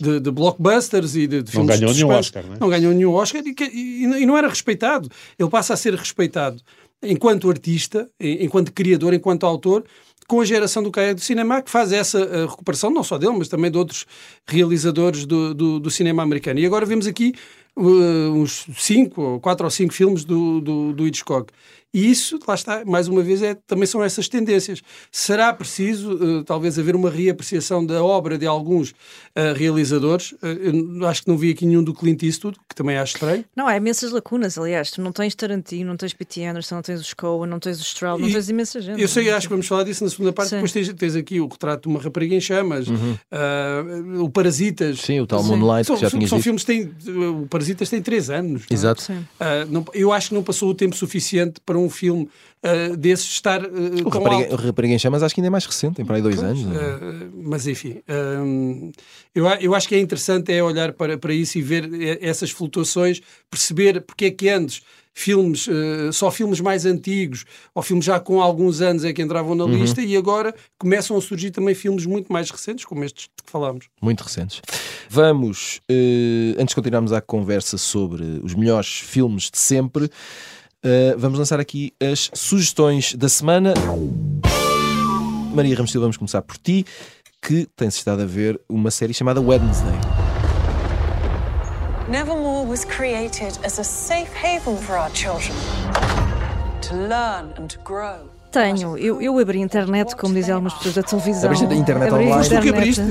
[0.00, 2.58] de, de, blockbusters e de, de filmes Não ganhou nenhum Oscar, não, é?
[2.58, 5.08] não ganhou nenhum Oscar e, e, e não era respeitado.
[5.38, 6.62] Ele passa a ser respeitado
[7.02, 9.84] enquanto artista, enquanto criador, enquanto autor,
[10.28, 13.32] com a geração do Caia do Cinema, que faz essa uh, recuperação, não só dele,
[13.38, 14.04] mas também de outros
[14.46, 16.60] realizadores do, do, do cinema americano.
[16.60, 17.34] E agora vemos aqui
[17.74, 21.50] uh, uns cinco, quatro ou cinco filmes do, do, do Hitchcock.
[21.92, 24.82] E isso, lá está, mais uma vez, é, também são essas tendências.
[25.10, 30.32] Será preciso, uh, talvez, haver uma reapreciação da obra de alguns uh, realizadores?
[30.32, 33.42] Uh, acho que não vi aqui nenhum do Clint Eastwood, que também acho estranho.
[33.56, 34.90] Não, há imensas lacunas, aliás.
[34.90, 36.44] Tu não tens Tarantino, não tens P.T.
[36.44, 39.00] Anderson, não tens o Coen, não tens o Stroud, não tens imensa gente.
[39.00, 40.50] Eu sei, acho que vamos falar disso na segunda parte.
[40.50, 40.56] Sim.
[40.56, 44.24] Depois tens, tens, aqui o retrato de uma rapariga em chamas, uhum.
[44.24, 45.00] o Parasitas.
[45.00, 46.92] Sim, o tal Moonlight, são, que já tinha São filmes que têm...
[47.42, 48.64] O Parasitas tem três anos.
[48.70, 48.74] É?
[48.74, 49.04] Exato.
[49.70, 52.28] Não, eu acho que não passou o tempo suficiente para um filme
[52.62, 54.54] uh, desses estar uh, o tão rapariga, alto.
[54.54, 56.46] O Rapariga em Chamas acho que ainda é mais recente, tem para aí dois pois,
[56.46, 56.62] anos.
[56.62, 58.02] Uh, mas enfim,
[59.34, 63.20] eu, eu acho que é interessante é olhar para, para isso e ver essas flutuações,
[63.50, 64.82] perceber porque é que antes
[65.18, 69.52] filmes, uh, só filmes mais antigos ou filmes já com alguns anos é que entravam
[69.56, 69.76] na uhum.
[69.76, 73.50] lista e agora começam a surgir também filmes muito mais recentes, como estes de que
[73.50, 73.86] falámos.
[74.00, 74.62] Muito recentes.
[75.10, 80.08] Vamos, uh, antes de continuarmos a conversa sobre os melhores filmes de sempre,
[80.84, 83.74] uh, vamos lançar aqui as sugestões da semana.
[85.54, 86.84] Maria Ramos Silva, vamos começar por ti,
[87.42, 89.98] que tens estado a ver uma série chamada Wednesday.
[92.08, 95.54] Nevermore was created as a safe haven for our children
[96.80, 98.37] to learn and to grow.
[98.50, 101.44] Tenho, eu, eu abri a internet, como dizem algumas pessoas da televisão.
[101.44, 102.46] Abriste a internet abri online?
[102.46, 103.02] Internet, que abriste?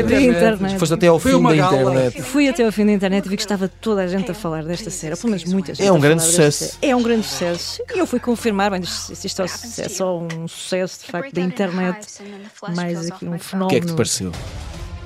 [0.00, 0.78] Abri a internet.
[0.78, 2.22] Foste até ao fim da internet.
[2.22, 4.62] Fui até ao fim da internet e vi que estava toda a gente a falar
[4.62, 5.86] desta série, pelo menos muita gente.
[5.86, 6.78] É um grande sucesso.
[6.82, 7.82] É um grande sucesso.
[7.94, 12.06] E eu fui confirmar, bem, isto, isto é só um sucesso de facto da internet,
[12.76, 13.66] mais aqui um fenómeno.
[13.66, 14.32] O que é que te pareceu?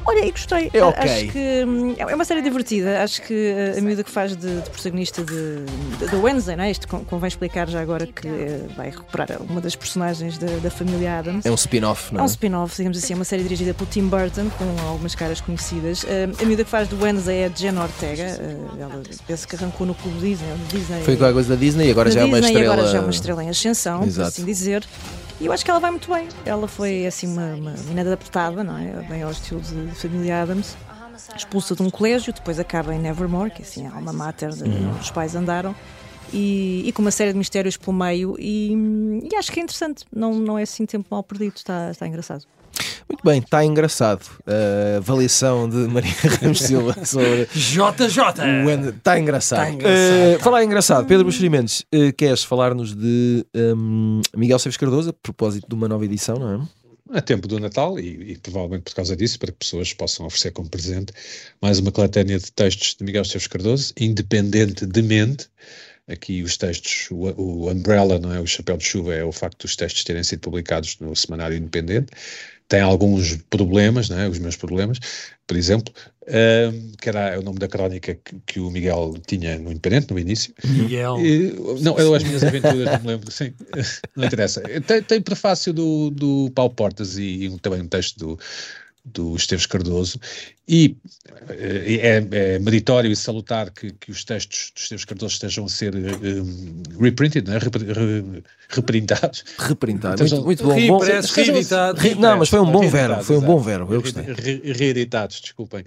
[0.09, 0.71] Olha, e gostei.
[0.73, 1.03] É okay.
[1.03, 3.03] Acho que hum, é uma série divertida.
[3.03, 5.65] Acho que a miúda que faz de, de protagonista de,
[5.99, 6.71] de, de, Wednesday, não é?
[6.71, 11.19] Isto convém explicar já agora que uh, vai recuperar uma das personagens da, da família
[11.19, 11.45] Adams.
[11.45, 12.23] É um spin-off, não é?
[12.23, 13.13] É um spin-off, digamos assim.
[13.13, 16.05] É uma série dirigida por Tim Burton, com algumas caras conhecidas.
[16.05, 18.39] Uh, a miúda que faz de Wednesday é a Jen Ortega.
[18.41, 20.49] Uh, ela penso que arrancou no clube Disney.
[20.71, 22.65] Disney Foi com a coisa da Disney e agora já Disney, é uma estrela.
[22.65, 24.33] E agora já é uma estrela em ascensão, Exato.
[24.33, 24.87] por assim dizer.
[25.41, 26.29] E eu acho que ela vai muito bem.
[26.45, 29.03] Ela foi assim uma, uma inadaptada, não é?
[29.09, 30.77] Bem ao estilo de Família Adams.
[31.37, 34.65] Expulsa de um colégio, depois acaba em Nevermore, que assim é a alma mater de,
[34.65, 34.91] uhum.
[34.91, 35.75] onde os pais andaram.
[36.33, 38.73] E, e, com uma série de mistérios pelo meio, e,
[39.31, 40.05] e, acho que é interessante.
[40.13, 42.45] Não, não é assim tempo mal perdido, está, está engraçado.
[43.09, 44.25] Muito bem, está engraçado.
[44.47, 47.49] A avaliação de Maria Ramos Silva sobre.
[47.55, 48.19] JJ!
[48.97, 49.59] Está engraçado.
[49.61, 50.37] Tá engraçado.
[50.37, 55.67] Uh, falar engraçado, Pedro Buxerimentos, uh, queres falar-nos de um, Miguel Seves Cardoso a propósito
[55.67, 56.79] de uma nova edição, não é?
[57.11, 60.51] a tempo do Natal e, e, provavelmente por causa disso, para que pessoas possam oferecer
[60.51, 61.13] como presente
[61.61, 65.49] mais uma coletânea de textos de Miguel Esteves Cardoso, independentemente.
[66.07, 68.41] Aqui os textos, o, o Umbrella, não é?
[68.41, 72.13] O chapéu de chuva é o facto dos textos terem sido publicados no Semanário Independente
[72.69, 74.99] tem alguns problemas, né, os meus problemas,
[75.47, 75.93] por exemplo,
[77.01, 80.53] que era o nome da crónica que, que, o Miguel tinha no Independente, no início.
[80.63, 81.17] Miguel.
[81.81, 83.55] não, eram as minhas aventuras, não me lembro, sim,
[84.15, 84.61] não interessa.
[84.87, 88.39] Tem, tem prefácio do, do Paulo Portas e, e também um texto do,
[89.13, 90.21] do Esteves Cardoso,
[90.67, 90.97] e
[91.49, 95.69] eh, é, é meritório e salutar que, que, os textos do Esteves Cardoso estejam a
[95.69, 97.59] ser um, reprinted, né?
[98.69, 99.45] reprintados.
[99.59, 100.99] Reprintados, muito, muito bom.
[100.99, 102.01] bom reeditados.
[102.01, 104.25] Re, não, mas foi um bom verbo, foi um bom verbo, eu gostei.
[104.73, 105.85] Reeditados, desculpem.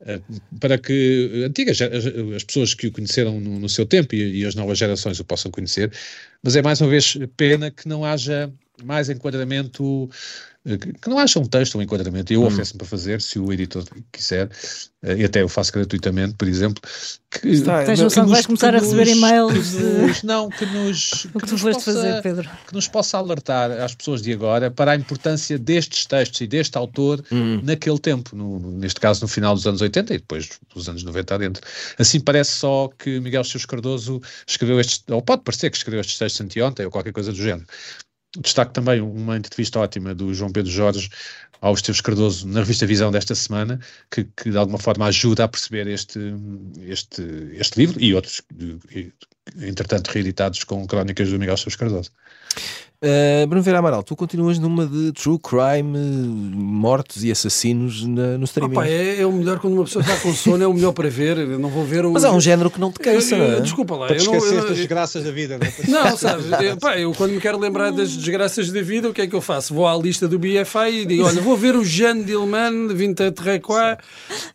[0.00, 0.20] Uh,
[0.58, 2.04] para que antigas as,
[2.34, 5.24] as, pessoas que o conheceram no, no seu tempo e, e, as novas gerações o
[5.24, 5.92] possam conhecer,
[6.42, 11.40] mas é mais uma vez pena que não haja mais enquadramento eh, que não acha
[11.40, 12.46] um texto, um enquadramento, eu hum.
[12.46, 14.48] ofereço-me para fazer, se o editor quiser,
[15.02, 16.80] eh, e até eu faço gratuitamente, por exemplo.
[17.28, 19.72] Que, Está, que, que vais começar a receber e-mails.
[19.72, 20.24] De...
[20.24, 21.24] não, que nos.
[21.34, 22.48] o que, que tu foste fazer, Pedro?
[22.68, 26.78] Que nos possa alertar às pessoas de agora para a importância destes textos e deste
[26.78, 27.60] autor hum.
[27.64, 31.34] naquele tempo, no, neste caso no final dos anos 80 e depois dos anos 90
[31.34, 31.62] adentro.
[31.98, 36.18] Assim parece só que Miguel Seus Cardoso escreveu estes, ou pode parecer que escreveu estes
[36.18, 37.66] textos anteontem ou qualquer coisa do género.
[38.38, 41.10] Destaco também uma entrevista ótima do João Pedro Jorge
[41.60, 43.78] ao Esteves Cardoso na revista Visão desta semana,
[44.10, 46.18] que, que, de alguma forma ajuda a perceber este,
[46.80, 48.42] este, este livro e outros,
[49.60, 52.10] entretanto, reeditados com crónicas do Miguel Esteves Cardoso.
[53.02, 55.98] Uh, Bruno Vera Amaral, tu continuas numa de true crime,
[56.54, 58.76] mortos e assassinos na, no streaming.
[58.76, 61.10] Opa, é, é, o melhor quando uma pessoa está com sono, é o melhor para
[61.10, 61.36] ver.
[61.36, 62.12] Eu não vou ver um...
[62.12, 63.34] Mas há um género que não te cansa.
[63.34, 64.06] Eu, eu, desculpa lá.
[64.06, 65.72] Para eu não, eu, das desgraças da vida, não é?
[65.90, 69.22] Não, sabes, eu, pá, eu quando me quero lembrar das desgraças da vida, o que
[69.22, 69.74] é que eu faço?
[69.74, 73.32] Vou à lista do BFI e digo: olha, vou ver o Jeanne Dillman, de Vinta
[73.32, 73.98] Terrequá,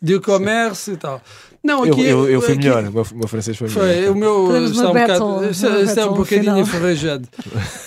[0.00, 1.20] de comércio e tal.
[1.62, 4.12] Não, aqui eu, eu, eu fui aqui, melhor, o meu, francês foi, foi melhor.
[4.12, 7.28] O meu está um, bocado, está, está um bocadinho enferrujado.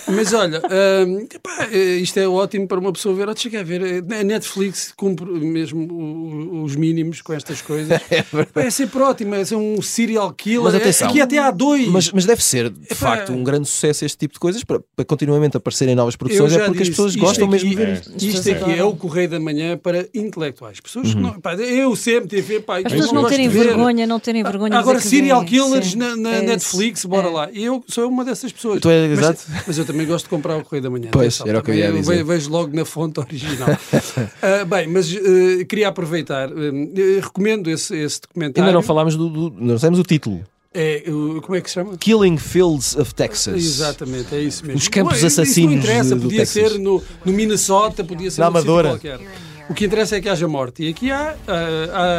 [0.08, 0.62] Mas olha,
[1.06, 3.28] um, epá, isto é ótimo para uma pessoa ver.
[3.28, 8.00] Oh, chega a ver, a Netflix cumpre mesmo os mínimos com estas coisas.
[8.10, 10.64] é, é sempre ótimo, é um serial killer.
[10.64, 11.88] Mas atenção, aqui até há dois.
[11.88, 14.80] Mas, mas deve ser, de epá, facto, um grande sucesso este tipo de coisas para,
[14.94, 16.52] para continuamente aparecerem novas produções.
[16.52, 18.16] É porque disse, as pessoas gostam aqui, mesmo de ver é, isto.
[18.16, 20.78] Isto aqui é o Correio da Manhã para intelectuais.
[20.78, 21.32] Pessoas uhum.
[21.32, 24.78] que não, eu sempre tive, pá, as pessoas não terem ver vergonha, não terem vergonha.
[24.78, 27.30] Agora, serial killers na, na é Netflix, bora é.
[27.30, 27.48] lá.
[27.52, 28.80] E eu sou uma dessas pessoas.
[28.80, 29.42] Tu é, exato.
[29.48, 31.08] Mas, mas, eu também gosto de comprar o Correio da Manhã.
[31.10, 32.20] Pois, era o que eu ia dizer.
[32.20, 33.68] Eu vejo logo na fonte original.
[33.70, 36.50] uh, bem, mas uh, queria aproveitar.
[36.50, 38.66] Uh, recomendo esse, esse documentário.
[38.68, 39.50] Ainda não falámos do, do.
[39.58, 40.44] Não sabemos o título.
[40.74, 41.02] É,
[41.42, 41.98] como é que se chama?
[41.98, 43.54] Killing Fields of Texas.
[43.54, 44.78] Exatamente, é isso mesmo.
[44.78, 45.50] Os campos assassinos.
[45.50, 48.90] Isso não interessa, podia ser no, no Minnesota, podia ser na Amadora.
[48.90, 49.20] qualquer.
[49.68, 50.82] O que interessa é que haja morte.
[50.84, 51.36] E aqui há,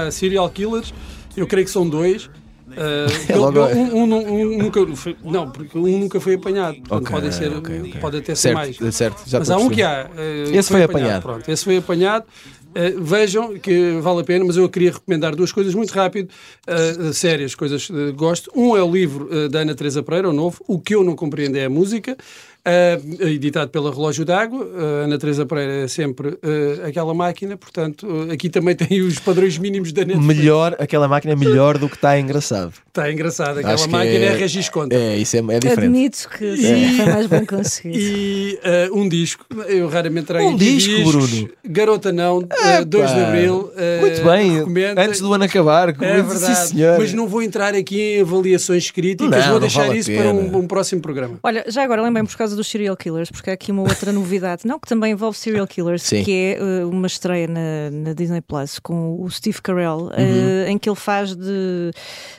[0.08, 0.94] há serial killers
[1.36, 2.30] eu creio que são dois.
[2.74, 3.60] Uh, logo...
[3.60, 6.78] um, um, um, nunca foi, não, porque um nunca foi apanhado.
[6.90, 8.02] Okay, ser, okay, okay.
[8.02, 8.96] pode até ser certo, mais.
[8.96, 10.10] Certo, Mas há um que há.
[10.10, 10.88] Uh, esse foi, foi apanhado.
[10.88, 11.22] apanhado.
[11.22, 12.26] Pronto, esse foi apanhado.
[12.70, 16.30] Uh, vejam que vale a pena, mas eu queria recomendar duas coisas muito rápido,
[16.68, 18.50] uh, sérias, coisas que gosto.
[18.56, 21.58] Um é o livro da Ana Teresa Pereira, o novo, O que eu não compreendo
[21.58, 22.18] é a música.
[22.66, 24.64] Uh, editado pela Relógio d'Água.
[24.64, 29.58] Uh, Ana Teresa Pereira é sempre uh, aquela máquina, portanto, aqui também tem os padrões
[29.58, 30.26] mínimos da Netflix.
[30.26, 32.72] Melhor, aquela máquina é melhor do que está engraçado.
[32.88, 34.96] Está engraçado, aquela Acho máquina é, é Regis Conta.
[34.96, 35.84] É, isso é, é diferente.
[35.84, 37.98] Admito que sim, foi mais bem conseguido.
[38.00, 38.60] E
[38.94, 41.12] um disco, eu raramente trago Um disco, discos.
[41.12, 41.50] Bruno.
[41.66, 43.72] Garota Não, é, 2 de Abril.
[44.00, 45.90] Muito bem, antes do ano acabar.
[45.90, 50.00] É verdade, sim, mas não vou entrar aqui em avaliações críticas, não, vou deixar vale
[50.00, 51.40] isso para um, um, próximo programa.
[51.44, 54.12] Olha, já agora lembrem por causa causa dos serial killers, porque há aqui uma outra
[54.12, 56.24] novidade, não, que também envolve serial killers, Sim.
[56.24, 60.68] que é uh, uma estreia na, na, Disney Plus com o Steve Carell, uh, uhum.
[60.68, 61.92] em que ele faz de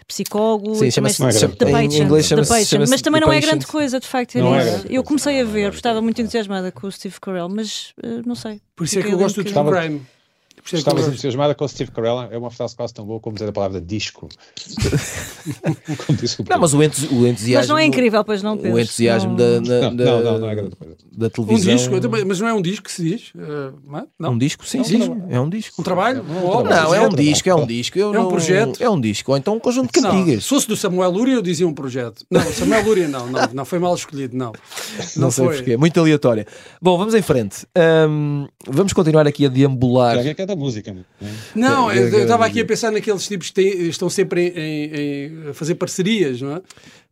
[0.07, 4.37] psicólogo Sim, chama-se em inglês chama mas também não é grande coisa, de facto.
[4.37, 4.41] É
[4.89, 8.61] eu comecei a ver, estava muito entusiasmada com o Steve Carell, mas uh, não sei.
[8.77, 10.03] Por isso é que eu gosto do True Crime.
[10.65, 11.09] Estavas eu gosto.
[11.13, 13.81] entusiasmada com o Steve Carell, é uma frase quase tão boa como dizer a palavra
[13.81, 14.29] disco.
[16.07, 17.59] como disse o Não, mas o, entus- o entusiasmo.
[17.61, 18.73] Mas não é incrível, pois não, Pedro?
[18.77, 20.97] O entusiasmo Não- da, da, Não, da, não, não, não é grande coisa.
[21.13, 21.75] da Um televisão.
[21.77, 21.95] disco,
[22.27, 23.33] mas não é um disco que se diz?
[23.39, 24.05] eh, não é?
[24.19, 24.31] Não?
[24.33, 24.67] Um disco?
[24.67, 25.25] Sim, É um sim, trabalho.
[25.31, 25.81] é um disco.
[25.81, 26.25] Um trabalho?
[26.25, 27.17] Não, é um trabalho.
[27.17, 27.99] disco, é um disco.
[27.99, 28.83] Eu É um não- projeto?
[28.83, 30.45] É um disco, ou então um conjunto de cantigas.
[30.45, 32.25] se fosse do Samuel Lúria, eu dizia um projeto.
[32.31, 34.53] Não, Samuel Lúria não, não, não foi mal escolhido, não.
[35.17, 35.57] Não, sei foi.
[35.57, 36.47] porquê, muito aleatória.
[36.81, 37.67] Bom, vamos em frente.
[38.67, 40.23] Vamos continuar aqui a deambular.
[40.23, 40.93] Já é que é da música.
[40.93, 41.33] não é?
[41.55, 44.91] Não, É, eu estava é, aqui a pensar naqueles tipos que têm- estão sempre em,
[45.47, 46.63] em- a fazer parcerias, não é?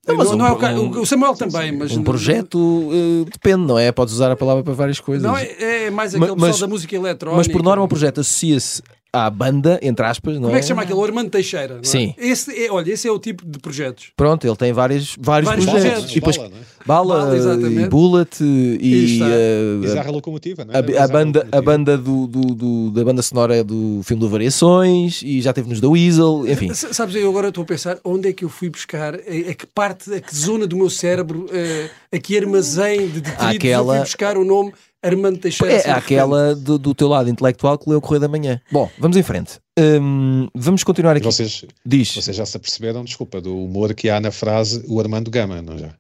[0.07, 2.91] Não, mas Não, um- não é o, ca- um- o Samuel também, mas Um projeto
[2.93, 3.93] eh, depende, não é?
[3.93, 5.23] Podes usar a palavra para várias coisas.
[5.23, 7.37] Não, é, é mais Ma- aquele mas- pessoal da música eletrónica.
[7.39, 8.83] Mas por norma o projeto associa-se
[9.15, 10.57] à banda, entre aspas, não Como é?
[10.57, 10.99] é que se chama aquele?
[10.99, 11.75] O Armando Teixeira.
[11.75, 11.85] não é?
[11.85, 12.15] Sim.
[12.17, 14.07] Esse é, olha, esse é o tipo de projetos.
[14.17, 15.91] Pronto, ele tem vários, vários, Vários projetos.
[15.91, 16.11] projetos.
[16.13, 16.61] E depois Bala, não é?
[16.87, 17.83] Bala, Bala, exatamente.
[17.83, 19.27] e Bullet e está.
[19.29, 20.77] eh, Bizarra locomotiva, não é?
[20.77, 21.63] a, a Bizarra banda, a locomotiva.
[21.63, 25.81] banda do, do- do- da banda sonora do filme do Variações e já teve nos
[25.81, 26.71] da Weasel, enfim.
[26.71, 29.55] S- Sabes, eu agora estou a pensar onde é que eu fui buscar, a, a
[29.55, 33.85] que parte, a que zona do meu cérebro, eh, a que armazém de detritos eu
[33.87, 34.73] fui buscar o nome
[35.03, 35.75] Armando Teixeira.
[35.75, 38.61] É aquela do, do teu lado intelectual que leu o Correio da Manhã.
[38.71, 39.59] Bom, vamos em frente.
[39.79, 41.25] Hum, vamos continuar aqui.
[41.25, 42.15] Vocês, Diz.
[42.15, 45.77] vocês já se aperceberam, desculpa, do humor que há na frase o Armando Gama, não
[45.79, 45.95] já?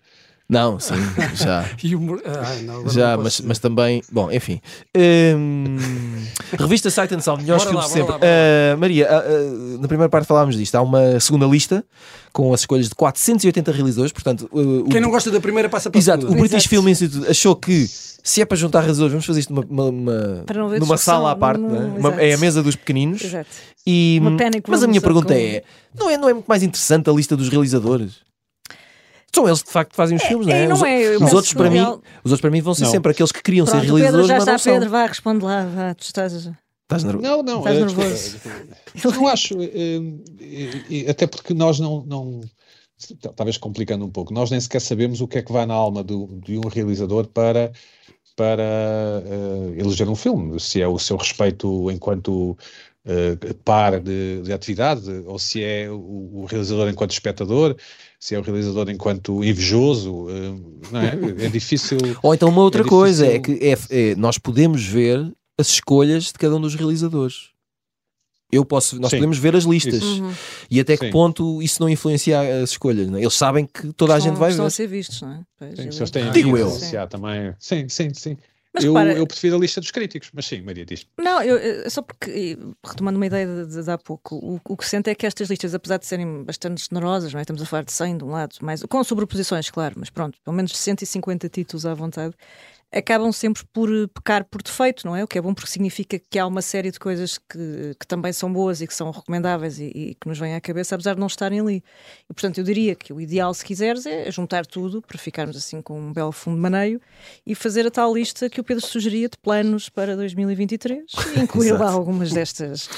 [0.49, 0.95] Não, sim,
[1.35, 1.63] já.
[1.63, 1.95] repente.
[1.95, 4.61] O humor- Ai, não, agora Já, mas, mas também, bom, enfim.
[4.97, 5.77] Hum,
[6.59, 8.13] revista Sight and Sound, melhores filmes bora sempre.
[8.13, 10.75] lá, Ah, Maria, ah, ah, na primeira parte falámos disto.
[10.75, 11.85] Há uma segunda lista
[12.33, 15.91] com as escolhas de 480 realizadores, portanto, ah, o, Quem não gosta da primeira passa
[15.91, 16.41] para Exato, a o segunda.
[16.41, 16.69] British Exato.
[16.69, 17.87] Film Institute achou que
[18.25, 21.61] se é para juntar realizadores, vamos fazer isto numa, uma- uma- numa sala à parte,
[21.61, 21.81] não- não é?
[21.89, 23.23] não- Uma- é a mesa dos pequeninos.
[23.25, 23.49] Exato.
[23.87, 24.21] E,
[24.69, 25.63] mas a minha pergunta com- é,
[25.99, 28.13] não é: não é muito mais interessante a lista dos realizadores?
[29.35, 30.65] São eles que de facto fazem os filmes, não é?
[30.65, 32.75] é, não os, é, eu os penso outros para mim, os outros para mim vão
[32.75, 32.91] ser Não.
[32.91, 34.77] sempre aqueles que queriam ser Pronto, Pedro realizadores, já mas está, não.
[34.77, 36.33] Pedro, vá, responde lá, vá, tu estás...
[36.33, 37.23] Estás nervoso?
[37.23, 37.59] Não, não.
[37.61, 38.41] Estás eh, nervoso.
[38.93, 42.43] desculpa, Não acho, eh, até porque nós não, não,
[43.35, 46.05] talvez complicando um pouco, nós nem sequer sabemos o que é que vai na alma
[46.05, 47.73] do, de um realizador para,
[48.37, 52.57] para eh, eleger um filme, se é o seu respeito enquanto
[53.05, 57.77] eh, par de, de atividade, ou se é o, o realizador enquanto espectador,
[58.25, 60.55] se é o realizador enquanto invejoso, eh,
[60.93, 61.45] não é?
[61.45, 61.99] É difícil.
[62.23, 66.27] Ou então uma outra É coisa é que é- é- nós podemos ver as escolhas
[66.27, 67.51] de cada um dos realizadores.
[68.53, 69.17] Eu posso, nós Sim.
[69.17, 70.03] podemos ver as listas.
[70.05, 70.33] Uhum.
[70.71, 71.11] e até que Sim.
[71.11, 73.09] ponto isso não influencia as escolhas.
[73.09, 73.23] não é?
[73.23, 74.69] Eles sabem que toda a Estão- gente vai estão ver.
[74.69, 75.41] a ser vistos, não é?
[75.59, 76.71] Pois, Sim, eles têm Digo eu.
[77.11, 77.55] também.
[77.59, 78.37] Sim, sim, sim.
[78.75, 81.07] Mas eu, repara- eu prefiro a lista dos críticos, mas sim, Maria diz.
[81.19, 85.09] Não, eu, só porque, retomando uma ideia de, de, há pouco, o, o que sinto
[85.09, 87.43] é que estas listas, apesar de serem bastante generosas, não é?
[87.43, 90.57] estamos a falar de 100 de um lado, mais, com sobreposições, claro, mas pronto, pelo
[90.57, 92.35] menos 150 títulos à vontade,
[92.93, 95.25] acabam sempre por eh, pecar por defeito, não é?
[95.25, 98.33] O que é bom porque significa que há uma série de coisas que, que também
[98.33, 101.21] são boas e que são recomendáveis e, e que nos vêm à cabeça, apesar de
[101.21, 101.83] não estarem ali.
[102.29, 105.81] E portanto eu diria que o ideal, se quiseres, é juntar tudo para ficarmos assim
[105.81, 107.01] com um belo fundo de maneio
[107.47, 111.05] e fazer a tal lista que o Pedro sugeria de planos para 2023
[111.37, 112.89] e incluir lá algumas destas,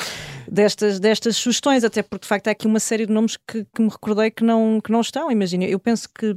[0.49, 3.83] destas, destas sugestões, até porque de facto há aqui uma série de nomes que, que
[3.83, 5.31] me recordei que não, que não estão.
[5.31, 6.37] Imagina, eu penso que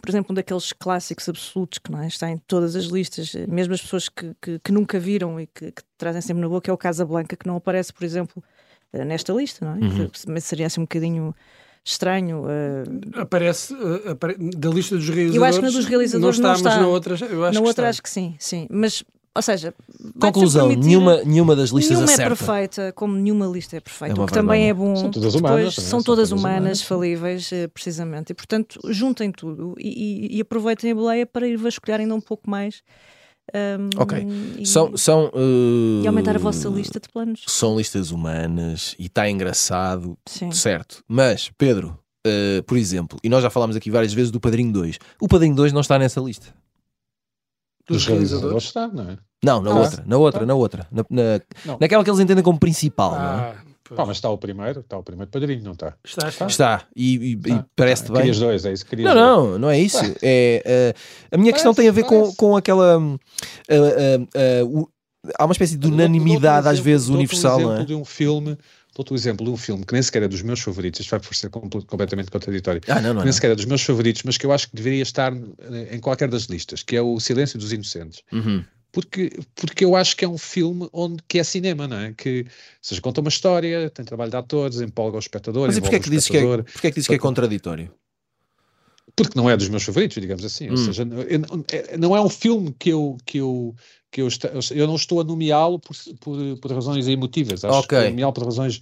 [0.00, 2.06] por exemplo, um daqueles clássicos absolutos que não é?
[2.06, 5.46] está em todas as listas, eh, mesmo as pessoas que, que, que nunca viram e
[5.46, 8.42] que, que trazem sempre na boca, é o Casa Blanca, que não aparece, por exemplo,
[8.92, 9.78] eh, nesta lista, não é?
[9.84, 10.08] Uhum.
[10.08, 11.34] Que Mas seria assim um bocadinho
[11.84, 12.44] estranho.
[12.48, 15.36] eh, Aparece, eh, apare- da lista dos realizadores.
[15.36, 16.82] Eu acho que na dos realizadores não não está, mas está.
[16.82, 17.88] na outra, eu acho na que outra está.
[17.88, 18.66] acho que sim, sim.
[18.70, 19.04] Mas,
[19.36, 19.74] ou seja,
[20.20, 22.36] Conclusão: permitir- nenhuma, nenhuma das listas Nenhuma é acerta.
[22.36, 24.20] perfeita, como nenhuma lista é perfeita.
[24.20, 24.94] É o que também é bom.
[24.94, 25.80] São todas depois humanas, é?
[25.80, 26.82] São São todas todas humanas, humanas.
[26.82, 28.30] falíveis, eh, precisamente.
[28.30, 32.20] E portanto, juntem tudo e, e- e aproveitem a boleia para ir vasculhar ainda um
[32.20, 32.82] pouco mais.
[33.52, 34.26] ahm, Ok.
[34.58, 37.42] E, São, são, uh, e aumentar a vossa lista de planos.
[37.46, 40.50] São listas humanas e está engraçado, Sim.
[40.50, 41.02] certo.
[41.06, 44.98] Mas, Pedro, uh, por exemplo, e nós já falámos aqui várias vezes do Padrinho 2.
[45.20, 46.46] O Padrinho 2 não está nessa lista.
[47.86, 48.64] Dos Dos realizadores.
[48.64, 49.18] realizadores está, não é?
[49.44, 49.74] Não, na Ah.
[49.80, 50.86] outra, na outra, na outra.
[50.90, 51.78] Na, na- Não.
[51.80, 53.22] naquela que eles entendem como principal, não é?
[53.50, 53.54] Ah.
[53.94, 55.92] Pá, mas está o primeiro, está o primeiro padrinho, não está?
[56.02, 56.46] está, está.
[56.46, 58.22] Está, e, e- e Ah, parece-te bem.
[58.22, 58.86] Querias dois, é isso?
[58.86, 59.50] Querias Não, dois.
[59.52, 60.02] não, não é isso.
[60.22, 60.94] É, eh,
[61.30, 62.36] a minha questão tem a ver com, parece.
[62.38, 62.96] com aquela.
[62.98, 63.16] ah,
[63.68, 64.88] ah, ah, o-
[65.38, 67.86] há uma espécie de unanimidade, às vezes, universal, um não exemplo é?
[67.86, 68.56] de um filme,
[68.94, 71.20] dou-te um exemplo de um filme que nem sequer é dos meus favoritos, isto vai
[71.20, 73.14] parecer compl- completamente contraditório, Ah, não, não.
[73.16, 73.32] nem não.
[73.32, 76.28] sequer é dos meus favoritos, mas que eu acho que deveria estar eh, em qualquer
[76.28, 78.22] das listas, que é o Silêncio dos Inocentes.
[78.32, 78.64] Uhum.
[78.92, 82.14] Porque, porque eu acho que é um filme onde que é cinema, não é?
[82.16, 85.80] Que, ou seja, conta uma história, tem trabalho de atores, empolga o espectador, Mas e
[85.80, 87.92] porquê é que o dizes que é, porquê é, que dizes que é contraditório?
[89.16, 90.68] porque não é dos meus favoritos, digamos assim.
[90.70, 90.84] Ou Hum.
[90.84, 91.20] seja, não-
[91.68, 93.74] é- não é um filme que eu, que eu,
[94.14, 94.28] que eu,
[94.70, 97.80] eu não estou a nomeá-lo por, por, por, razões emotivas, acho okay.
[97.80, 98.80] que estou a nomeá-lo por razões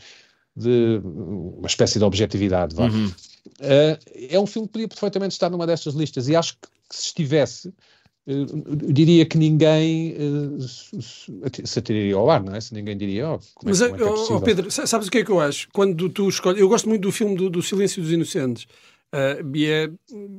[0.54, 2.76] de uma espécie de objetividade.
[2.76, 3.06] Uhum.
[3.06, 6.96] Uh, é um filme que podia perfeitamente estar numa destas listas e acho que, que
[6.96, 7.68] se estivesse,
[8.26, 12.60] uh, diria que ninguém uh, se atiraria ao ar, não é?
[12.60, 15.10] Se ninguém diria, oh, como é, Mas, como é, que é oh, Pedro, sabes o
[15.10, 15.66] que é que eu acho?
[15.72, 18.66] Quando tu escolhes, eu gosto muito do filme do, do Silêncio dos Inocentes.
[19.12, 19.90] Uh, e é,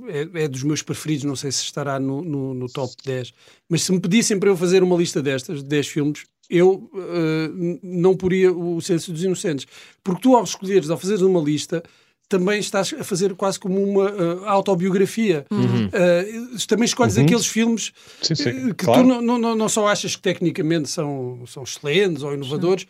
[0.07, 3.31] é, é, dos meus preferidos, não sei se estará no, no, no, top 10.
[3.69, 7.79] Mas se me pedissem para eu fazer uma lista destas, de 10 filmes, eu uh,
[7.83, 9.67] não poria o Silêncio dos Inocentes.
[10.03, 11.83] Porque tu, ao escolheres, ao fazeres uma lista,
[12.27, 15.45] também estás a fazer quase como uma uh, autobiografia.
[15.51, 15.87] Uhum.
[15.87, 17.23] Uh, também escolhes uhum.
[17.23, 17.91] aqueles filmes
[18.23, 19.03] sim, sim, que claro.
[19.03, 22.87] tu não, não, não só achas que tecnicamente são, são excelentes ou inovadores,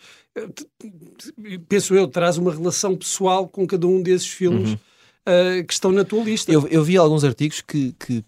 [1.68, 4.78] penso eu, traz uma relação pessoal com cada um desses filmes uhum.
[5.28, 6.52] Uh, que estão na tua lista.
[6.52, 8.24] Eu, eu vi alguns artigos que, que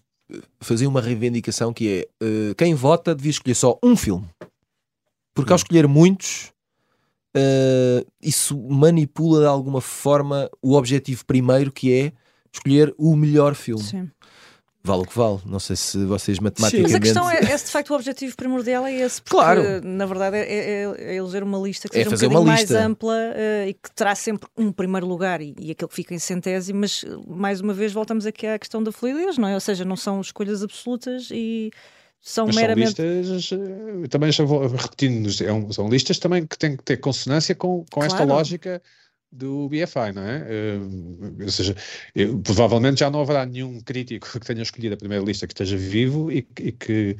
[0.60, 1.88] faziam uma reivindicação que
[2.20, 4.28] é quem vota devia escolher só um filme.
[5.34, 6.52] Porque ao escolher muitos,
[7.36, 12.12] uh, isso manipula de alguma forma o objetivo primeiro, que é
[12.52, 13.82] escolher o melhor filme.
[13.82, 14.10] Sim.
[14.86, 15.40] Vale o que vale.
[15.44, 16.88] Não sei se vocês matematicamente.
[16.88, 16.94] Sim.
[16.94, 19.82] Mas a questão é, esse de facto o objetivo primordial é esse, porque claro.
[19.82, 22.70] na verdade é, é, é eleger uma lista que é seja é um bocadinho mais
[22.70, 26.20] ampla uh, e que terá sempre um primeiro lugar e, e aquele que fica em
[26.20, 29.54] centésimo, mas mais uma vez voltamos aqui à questão da fluidez, não é?
[29.54, 31.72] Ou seja, não são escolhas absolutas e
[32.20, 32.94] são Mas meramente.
[32.94, 34.30] São listas, eh, também
[34.76, 38.12] repetindo, é um, são listas também que têm que ter consonância com, com claro.
[38.12, 38.82] esta lógica
[39.36, 40.44] do BFI, não é?
[40.78, 41.76] Uh, ou seja,
[42.14, 45.76] eu, provavelmente já não haverá nenhum crítico que tenha escolhido a primeira lista que esteja
[45.76, 47.16] vivo e, e que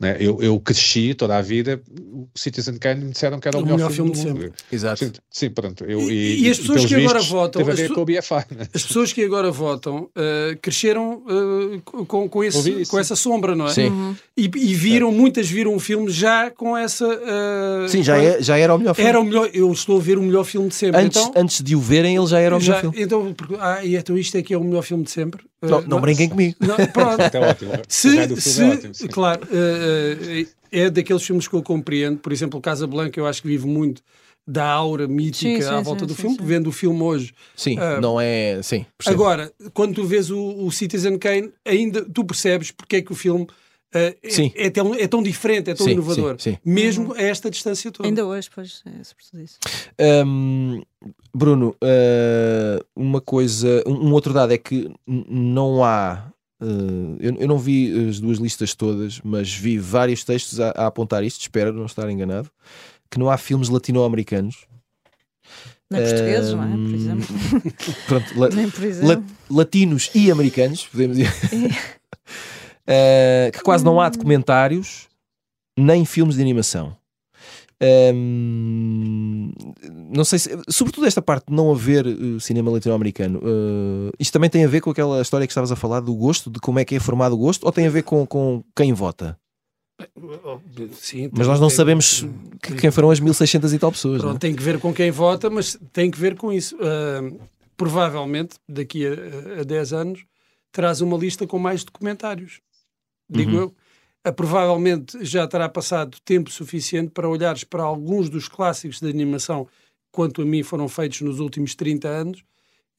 [0.00, 0.16] né?
[0.20, 1.80] Eu, eu cresci toda a vida,
[2.12, 4.62] o Citizen Kane me disseram que era o, o melhor, melhor, filme, filme de sempre.
[4.70, 5.04] Exato.
[5.04, 5.84] Sim, sim pronto.
[5.84, 7.64] Eu, e, e, as pessoas que agora votam.
[7.64, 8.68] Teve a ver com o BFI, né?
[8.72, 13.66] As pessoas que agora votam uh, cresceram uh, com, com, esse, com essa sombra, não
[13.66, 13.72] é?
[13.72, 13.88] Sim.
[13.88, 14.14] Uhum.
[14.36, 15.12] E, e, viram, é.
[15.12, 17.04] muitas viram o filme já com essa.
[17.04, 19.08] Uh, sim, já, é, já era o melhor filme.
[19.08, 21.00] Era o melhor, eu estou a ver o melhor filme de sempre.
[21.00, 23.02] Antes, então, antes de o verem, ele já era o melhor filme.
[23.02, 25.44] Então, porque, ah, então isto é que é o melhor filme de sempre.
[25.60, 26.54] Não, não, não brinquem comigo.
[26.60, 27.20] Não, pronto.
[27.34, 27.72] é ótimo.
[27.88, 29.40] Se, se, é ótimo, claro,
[30.70, 32.18] é daqueles filmes que eu compreendo.
[32.18, 34.02] Por exemplo, Casa Blanca, eu acho que vive muito
[34.48, 37.34] da aura mítica sim, sim, à volta sim, do filme, vendo o filme hoje.
[37.54, 38.62] Sim, uh, não é.
[38.62, 39.22] Sim, percebo.
[39.22, 43.14] Agora, quando tu vês o, o, Citizen Kane, ainda tu percebes porque é que o
[43.14, 43.46] filme.
[43.94, 48.06] Uh, é, é, tão, é tão diferente, é tão inovador, mesmo a esta distância toda.
[48.06, 49.58] Ainda hoje, pois, é sobre isso.
[50.26, 50.82] Um,
[51.34, 57.56] Bruno, uh, uma coisa, um outro dado é que não há Uh, eu, eu, não
[57.56, 61.86] vi as duas listas todas, mas vi vários textos a, a apontar isto, espero não
[61.86, 62.50] estar enganado,
[63.08, 64.66] que não há filmes latino-americanos.
[65.90, 66.68] Nem portugueses, não é?
[66.68, 67.26] Por exemplo.
[68.06, 69.24] Pronto, la, por exemplo.
[69.48, 71.32] La, latinos e americanos, podemos dizer.
[72.88, 75.06] uh, que quase não há documentários
[75.78, 76.97] nem filmes de animação.
[77.80, 79.52] Um,
[80.12, 84.50] não sei se, sobretudo esta parte de não haver uh, cinema latino-americano, uh, isto também
[84.50, 86.84] tem a ver com aquela história que estavas a falar do gosto, de como é
[86.84, 89.38] que é formado o gosto, ou tem a ver com, com quem vota?
[90.92, 92.24] Sim, mas nós não sabemos
[92.62, 94.20] que, quem foram as 1600 e tal pessoas.
[94.20, 94.38] Pronto, é?
[94.38, 96.76] tem que ver com quem vota, mas tem que ver com isso.
[96.76, 97.40] Uh,
[97.76, 100.24] provavelmente, daqui a, a 10 anos,
[100.70, 102.60] terás uma lista com mais documentários.
[103.28, 103.58] Digo uhum.
[103.58, 103.74] eu
[104.32, 109.66] provavelmente já terá passado tempo suficiente para olhares para alguns dos clássicos de animação,
[110.10, 112.44] quanto a mim foram feitos nos últimos 30 anos,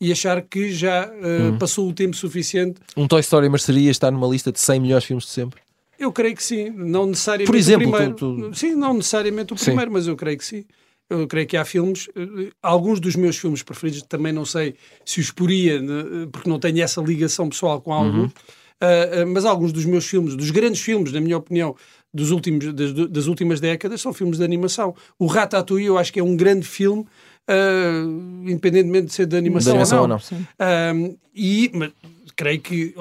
[0.01, 2.79] e achar que já uh, passou o tempo suficiente.
[2.95, 5.61] Um Toy Story mercearia estar numa lista de 100 melhores filmes de sempre?
[5.99, 8.15] Eu creio que sim, não necessariamente Por exemplo, o primeiro.
[8.15, 8.57] Tu, tu...
[8.57, 9.93] Sim, não necessariamente o primeiro, sim.
[9.93, 10.65] mas eu creio que sim.
[11.09, 15.19] Eu creio que há filmes, eh, alguns dos meus filmes preferidos, também não sei se
[15.19, 15.81] os poria,
[16.31, 18.31] porque não tenho essa ligação pessoal com alguns, uhum
[18.81, 21.75] Uh, mas alguns dos meus filmes, dos grandes filmes, na minha opinião,
[22.13, 24.95] dos últimos, das, das, últimas décadas, são filmes de animação.
[25.17, 29.73] O Ratatouille, eu acho que é um grande filme, uh, independentemente de ser de animação,
[29.73, 30.15] de animação ou não.
[30.15, 31.11] Ou não.
[31.11, 31.91] Uh, e mas,
[32.35, 32.95] creio que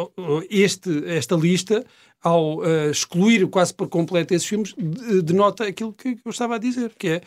[0.50, 1.84] este, esta lista,
[2.20, 4.74] ao uh, excluir quase por completo esses filmes,
[5.22, 7.22] denota aquilo que eu estava a dizer, que é,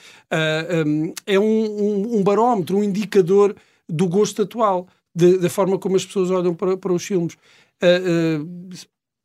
[0.85, 3.55] um, é um, um, um, barómetro, um indicador
[3.87, 7.37] do gosto atual, de, da forma como as pessoas olham para, para os filmes.
[7.81, 8.47] Uh,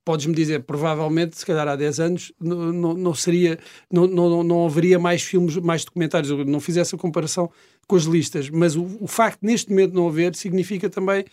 [0.06, 3.58] podes-me dizer, provavelmente, se calhar há 10 anos, não, não, não seria,
[3.90, 6.30] não, não, não haveria mais filmes, mais documentários.
[6.30, 7.50] Eu não fiz essa comparação
[7.88, 11.24] com as listas, mas o, o facto neste momento não haver significa também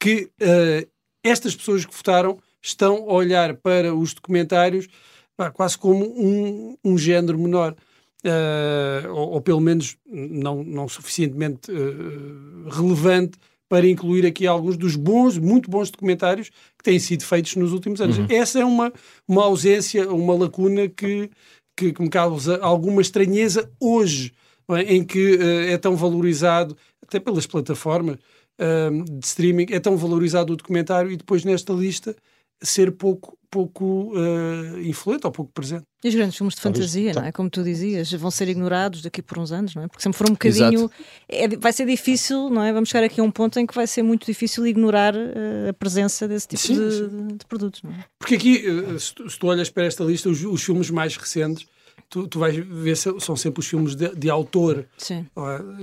[0.00, 0.88] que uh,
[1.22, 4.88] estas pessoas que votaram estão a olhar para os documentários
[5.36, 7.76] pá, quase como um, um género menor.
[8.24, 13.36] Uh, ou, ou, pelo menos não, não suficientemente uh, relevante
[13.72, 18.02] para incluir aqui alguns dos bons, muito bons documentários que têm sido feitos nos últimos
[18.02, 18.18] anos.
[18.18, 18.26] Uhum.
[18.28, 18.92] Essa é uma,
[19.26, 21.30] uma ausência, uma lacuna que,
[21.74, 24.30] que, que me causa alguma estranheza hoje,
[24.72, 24.94] é?
[24.94, 28.16] em que uh, é tão valorizado, até pelas plataformas
[28.60, 32.14] uh, de streaming, é tão valorizado o documentário e depois nesta lista
[32.62, 35.84] ser pouco, pouco uh, influente ou pouco presente.
[36.02, 37.30] E os grandes filmes de Talvez, fantasia, não é?
[37.30, 39.88] Como tu dizias, vão ser ignorados daqui por uns anos, não é?
[39.88, 40.90] Porque sempre for um bocadinho.
[41.28, 42.72] É, vai ser difícil, não é?
[42.72, 45.72] Vamos chegar aqui a um ponto em que vai ser muito difícil ignorar uh, a
[45.74, 47.26] presença desse tipo sim, de, sim.
[47.36, 48.04] de, produtos, não é?
[48.18, 51.16] Porque aqui, uh, se, tu, se, tu, olhas para esta lista, os, os filmes mais
[51.16, 51.66] recentes.
[52.08, 54.86] Tu, tu vais ver, são sempre os filmes de, de autor.
[54.98, 55.26] Sim.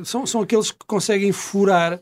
[0.04, 2.00] São, são aqueles que conseguem furar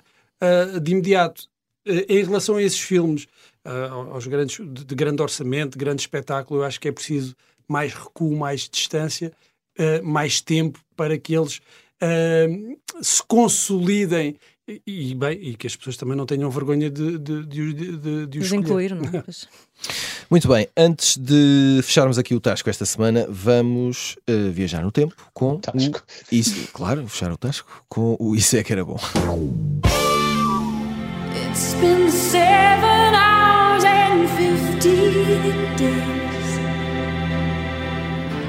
[0.82, 1.48] de imediato.
[1.86, 3.26] em relação a esses filmes,
[3.68, 7.36] uh, aos grandes, de, de, grande orçamento, de grande espetáculo, eu acho que é preciso
[7.68, 9.32] mais recuo, mais distância,
[9.78, 11.58] uh, mais tempo para que eles
[12.02, 14.38] uh, se consolidem
[14.86, 18.40] e, bem, e que as pessoas também não tenham vergonha de, de, de, de, de
[18.40, 18.94] os incluir.
[18.94, 19.24] Não é?
[20.30, 25.16] Muito bem, antes de fecharmos aqui o Tasco esta semana, vamos uh, viajar no tempo
[25.34, 26.04] com o Tasco.
[26.30, 29.00] Isso, claro, fechar o Tasco com o Isso é que era bom.
[31.34, 33.27] It's been seven
[34.28, 36.48] hours and days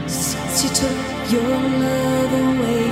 [0.07, 2.89] since you took your love away.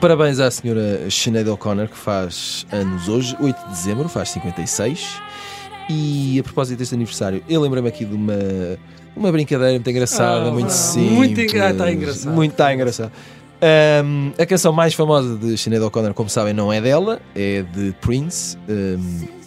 [0.00, 5.20] Parabéns à senhora Sinead O'Connor, que faz anos hoje, 8 de dezembro, faz 56.
[5.90, 8.34] E a propósito deste aniversário, eu lembrei-me aqui de uma,
[9.16, 11.12] uma brincadeira muito engraçada, oh, muito simples.
[11.12, 12.32] Muito engra tá engraçado.
[12.32, 13.12] Muito está engraçado.
[14.04, 17.92] Um, a canção mais famosa de Sinead O'Connor, como sabem, não é dela, é de
[18.00, 18.56] Prince.
[18.68, 19.37] Um,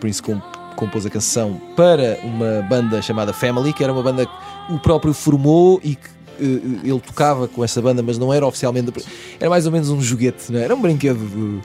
[0.00, 0.42] Prince comp
[0.76, 4.32] compôs a canção para uma banda chamada Family, que era uma banda que
[4.72, 8.92] o próprio formou e que uh, ele tocava com essa banda, mas não era oficialmente.
[9.40, 10.64] Era mais ou menos um joguete, não é?
[10.64, 11.18] era um brinquedo.
[11.18, 11.60] De,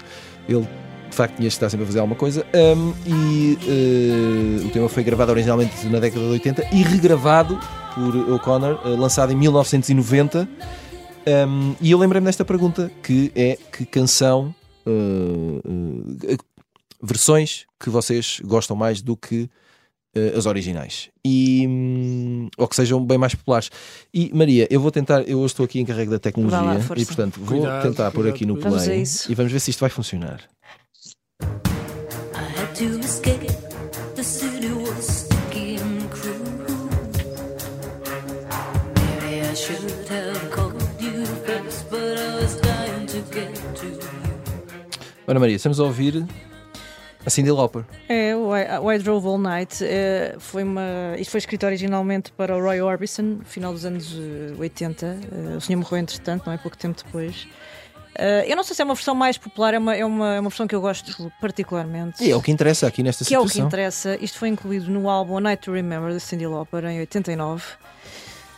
[0.48, 0.68] ele
[1.10, 2.46] de facto tinha que estar sempre a fazer alguma coisa.
[2.54, 7.60] Um, e uh, o tema foi gravado originalmente na década de 80 e regravado
[7.96, 10.48] por O'Connor, uh, lançado em 1990.
[11.48, 14.54] Um, e eu lembrei-me desta pergunta, que é que canção,
[14.86, 16.38] uh,
[17.02, 19.50] versões que vocês gostam mais do que
[20.16, 21.10] uh, as originais.
[21.26, 23.70] E, um, ou que sejam bem mais populares.
[24.14, 27.06] E Maria, eu vou tentar, eu hoje estou aqui em carrego da tecnologia lá, e
[27.06, 30.42] portanto vou cuidado, tentar pôr aqui no play e vamos ver se isto vai funcionar.
[45.28, 46.26] Ana Maria, estamos a ouvir
[47.30, 47.86] a Cindy Lauper.
[48.10, 49.86] É, o I, Drove All Night.
[49.86, 54.14] É, foi uma, isto foi escrito originalmente para o Roy Orbison, no final dos anos
[54.58, 55.06] 80.
[55.06, 55.20] Eh,
[55.54, 56.58] eh, o senhor morreu entretanto, não é?
[56.58, 57.48] Pouco tempo depois.
[58.18, 60.40] Uh, eu não sei se é uma versão mais popular, é uma, é uma, é
[60.40, 62.22] uma versão que eu gosto particularmente.
[62.22, 63.48] E é o que interessa aqui nesta que situação.
[63.48, 64.18] Que é o que interessa.
[64.20, 67.64] Isto foi incluído no álbum A Night to Remember, da Cindy Lauper, em 89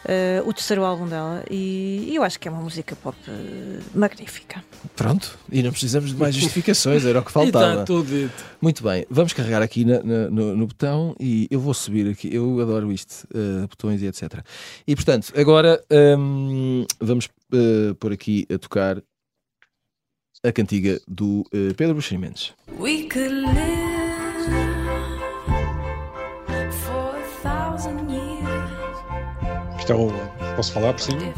[0.05, 3.97] uh, o terceiro álbum dela, e, e, eu acho que é uma música pop uh,
[3.97, 4.63] magnífica.
[4.95, 7.71] Pronto, e não precisamos de mais justificações, era o que faltava.
[7.71, 8.45] está tudo dito.
[8.61, 12.33] Muito bem, vamos carregar aqui na, na, no, no, botão e eu vou subir aqui,
[12.33, 14.43] eu adoro isto, uh, botões e etc.
[14.87, 15.83] E portanto, agora
[16.17, 19.01] um, vamos uh, pôr aqui a tocar
[20.43, 22.53] a cantiga do uh, Pedro Buxeri Mendes.
[22.79, 24.80] We could live
[29.91, 30.55] Isto é o.
[30.55, 31.33] Posso falar por cima?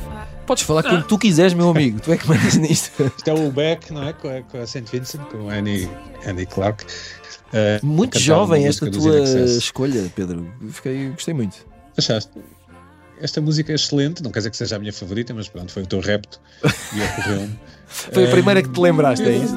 [0.45, 1.99] Podes falar como tu quiseres, meu amigo.
[1.99, 2.91] Tu é que mandas nisto.
[3.17, 4.13] Isto é o Beck, não é?
[4.13, 4.83] Com a, com a St.
[4.91, 5.89] Vincent, com a Annie,
[6.27, 6.83] Annie Clark.
[6.83, 10.51] Uh, muito jovem esta tua escolha, Pedro.
[10.69, 11.65] Fiquei, gostei muito.
[11.97, 12.31] Achaste?
[13.19, 15.83] Esta música é excelente, não quer dizer que seja a minha favorita, mas pronto, foi
[15.83, 16.41] o teu repto
[16.93, 17.59] e ocorreu-me.
[17.87, 19.55] foi a primeira que te lembraste, é isso?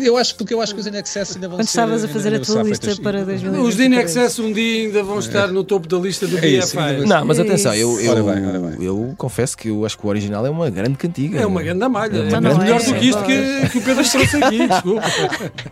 [0.00, 1.70] Eu acho, porque eu acho que os INXS ainda vão Quando ser.
[1.70, 2.98] estavas a fazer a tua lista feitas.
[3.02, 3.60] para 2020.
[3.60, 7.06] Os INXS um dia ainda vão estar no topo da lista do é BFI.
[7.06, 8.84] Não, mas atenção, eu, eu, ora bem, ora bem.
[8.84, 11.40] eu confesso que eu acho que o original é uma grande cantiga.
[11.40, 12.16] É uma grande malha.
[12.16, 15.02] É, é melhor do que isto que, que o Pedro trouxe aqui, desculpa.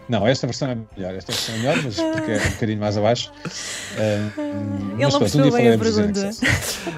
[0.08, 1.14] Não, esta versão é melhor.
[1.14, 3.32] Esta versão é melhor, mas porque é um bocadinho mais abaixo.
[3.96, 4.40] Uh,
[4.98, 6.30] Ele não percebeu bem a pergunta.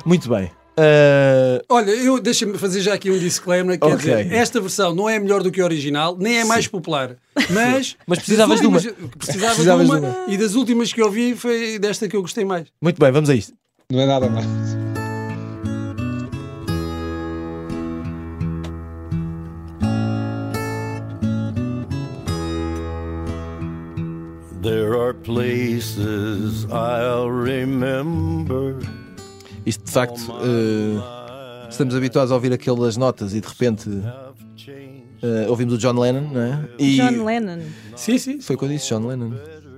[0.04, 0.50] Muito bem.
[0.78, 1.64] Uh...
[1.70, 3.78] Olha, eu deixa-me fazer já aqui um disclaimer.
[3.78, 3.96] Quer okay.
[3.96, 6.70] dizer, esta versão não é melhor do que a original, nem é mais Sim.
[6.70, 7.16] popular.
[7.50, 8.78] Mas, mas precisavas de uma.
[8.78, 10.24] Precisava precisavas de, uma, de uma.
[10.28, 12.66] E das últimas que eu vi foi desta que eu gostei mais.
[12.80, 13.54] Muito bem, vamos a isto.
[13.90, 14.46] Não é nada mais.
[24.62, 28.74] There are places I'll remember
[29.66, 35.74] isto de facto, uh, estamos habituados a ouvir aquelas notas e de repente uh, ouvimos
[35.74, 36.68] o John Lennon, não é?
[36.78, 36.96] E...
[36.96, 37.58] John Lennon.
[37.96, 38.40] Sim, sim.
[38.40, 39.30] Foi quando disse John Lennon.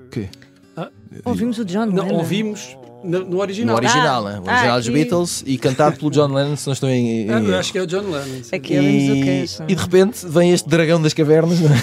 [0.06, 0.28] O quê?
[0.76, 0.90] Ah,
[1.24, 1.94] Ouvimos o John Lennon.
[2.06, 3.76] Não, ouvimos no, no original.
[3.76, 4.38] No original, Ah, né?
[4.40, 4.94] O ah, original dos aqui.
[4.98, 7.22] Beatles e cantado pelo John Lennon, se não estou em.
[7.26, 8.42] em- Ah, eu acho que é o John Lennon.
[8.42, 8.56] sim.
[8.56, 9.60] Aqui o e, Cash.
[9.68, 11.78] e de repente vem este dragão das cavernas, não é?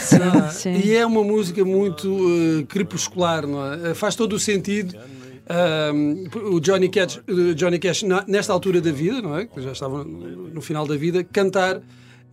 [0.45, 0.74] Ah, Sim.
[0.84, 2.08] E é uma música muito
[2.62, 3.93] eh, crepuscular, não é?
[3.93, 4.95] Faz todo o sentido.
[6.52, 7.22] O Johnny Cash,
[7.56, 9.46] Johnny Cash, nesta altura da vida, não é?
[9.46, 11.82] Que já estava no, final da vida, cantar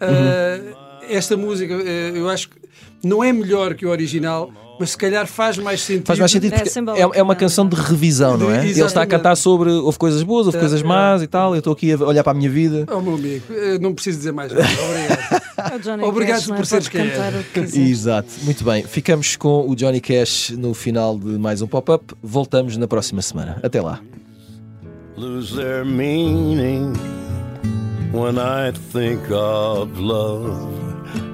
[0.00, 1.74] ah, esta música.
[1.74, 2.56] eh, eu acho que
[3.04, 6.06] não é melhor que o original, mas se calhar faz mais sentido.
[6.06, 7.36] Faz mais sentido É porque simbólico, é, é uma é?
[7.36, 8.60] canção de revisão, não é?
[8.60, 9.10] Ele está a Exatamente.
[9.10, 10.84] cantar sobre houve coisas boas, houve É, coisas é.
[10.84, 11.54] más e tal.
[11.54, 12.86] Eu estou aqui a olhar para a minha vida.
[12.92, 14.66] Oh, meu amigo, eh, não preciso dizer mais nada.
[14.66, 15.42] Obrigado.
[16.02, 16.54] É Obrigado Cash, é?
[16.56, 17.88] por seres quem é.
[17.88, 18.82] Exato, muito bem.
[18.84, 22.14] Ficamos com o Johnny Cash no final de mais um pop-up.
[22.22, 23.58] Voltamos na próxima semana.
[23.62, 24.00] Até lá.
[25.16, 26.94] lose their meaning
[28.12, 30.81] when I think of love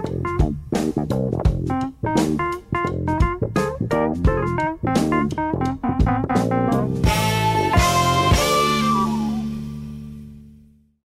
[0.00, 0.28] Thank
[2.40, 2.67] you.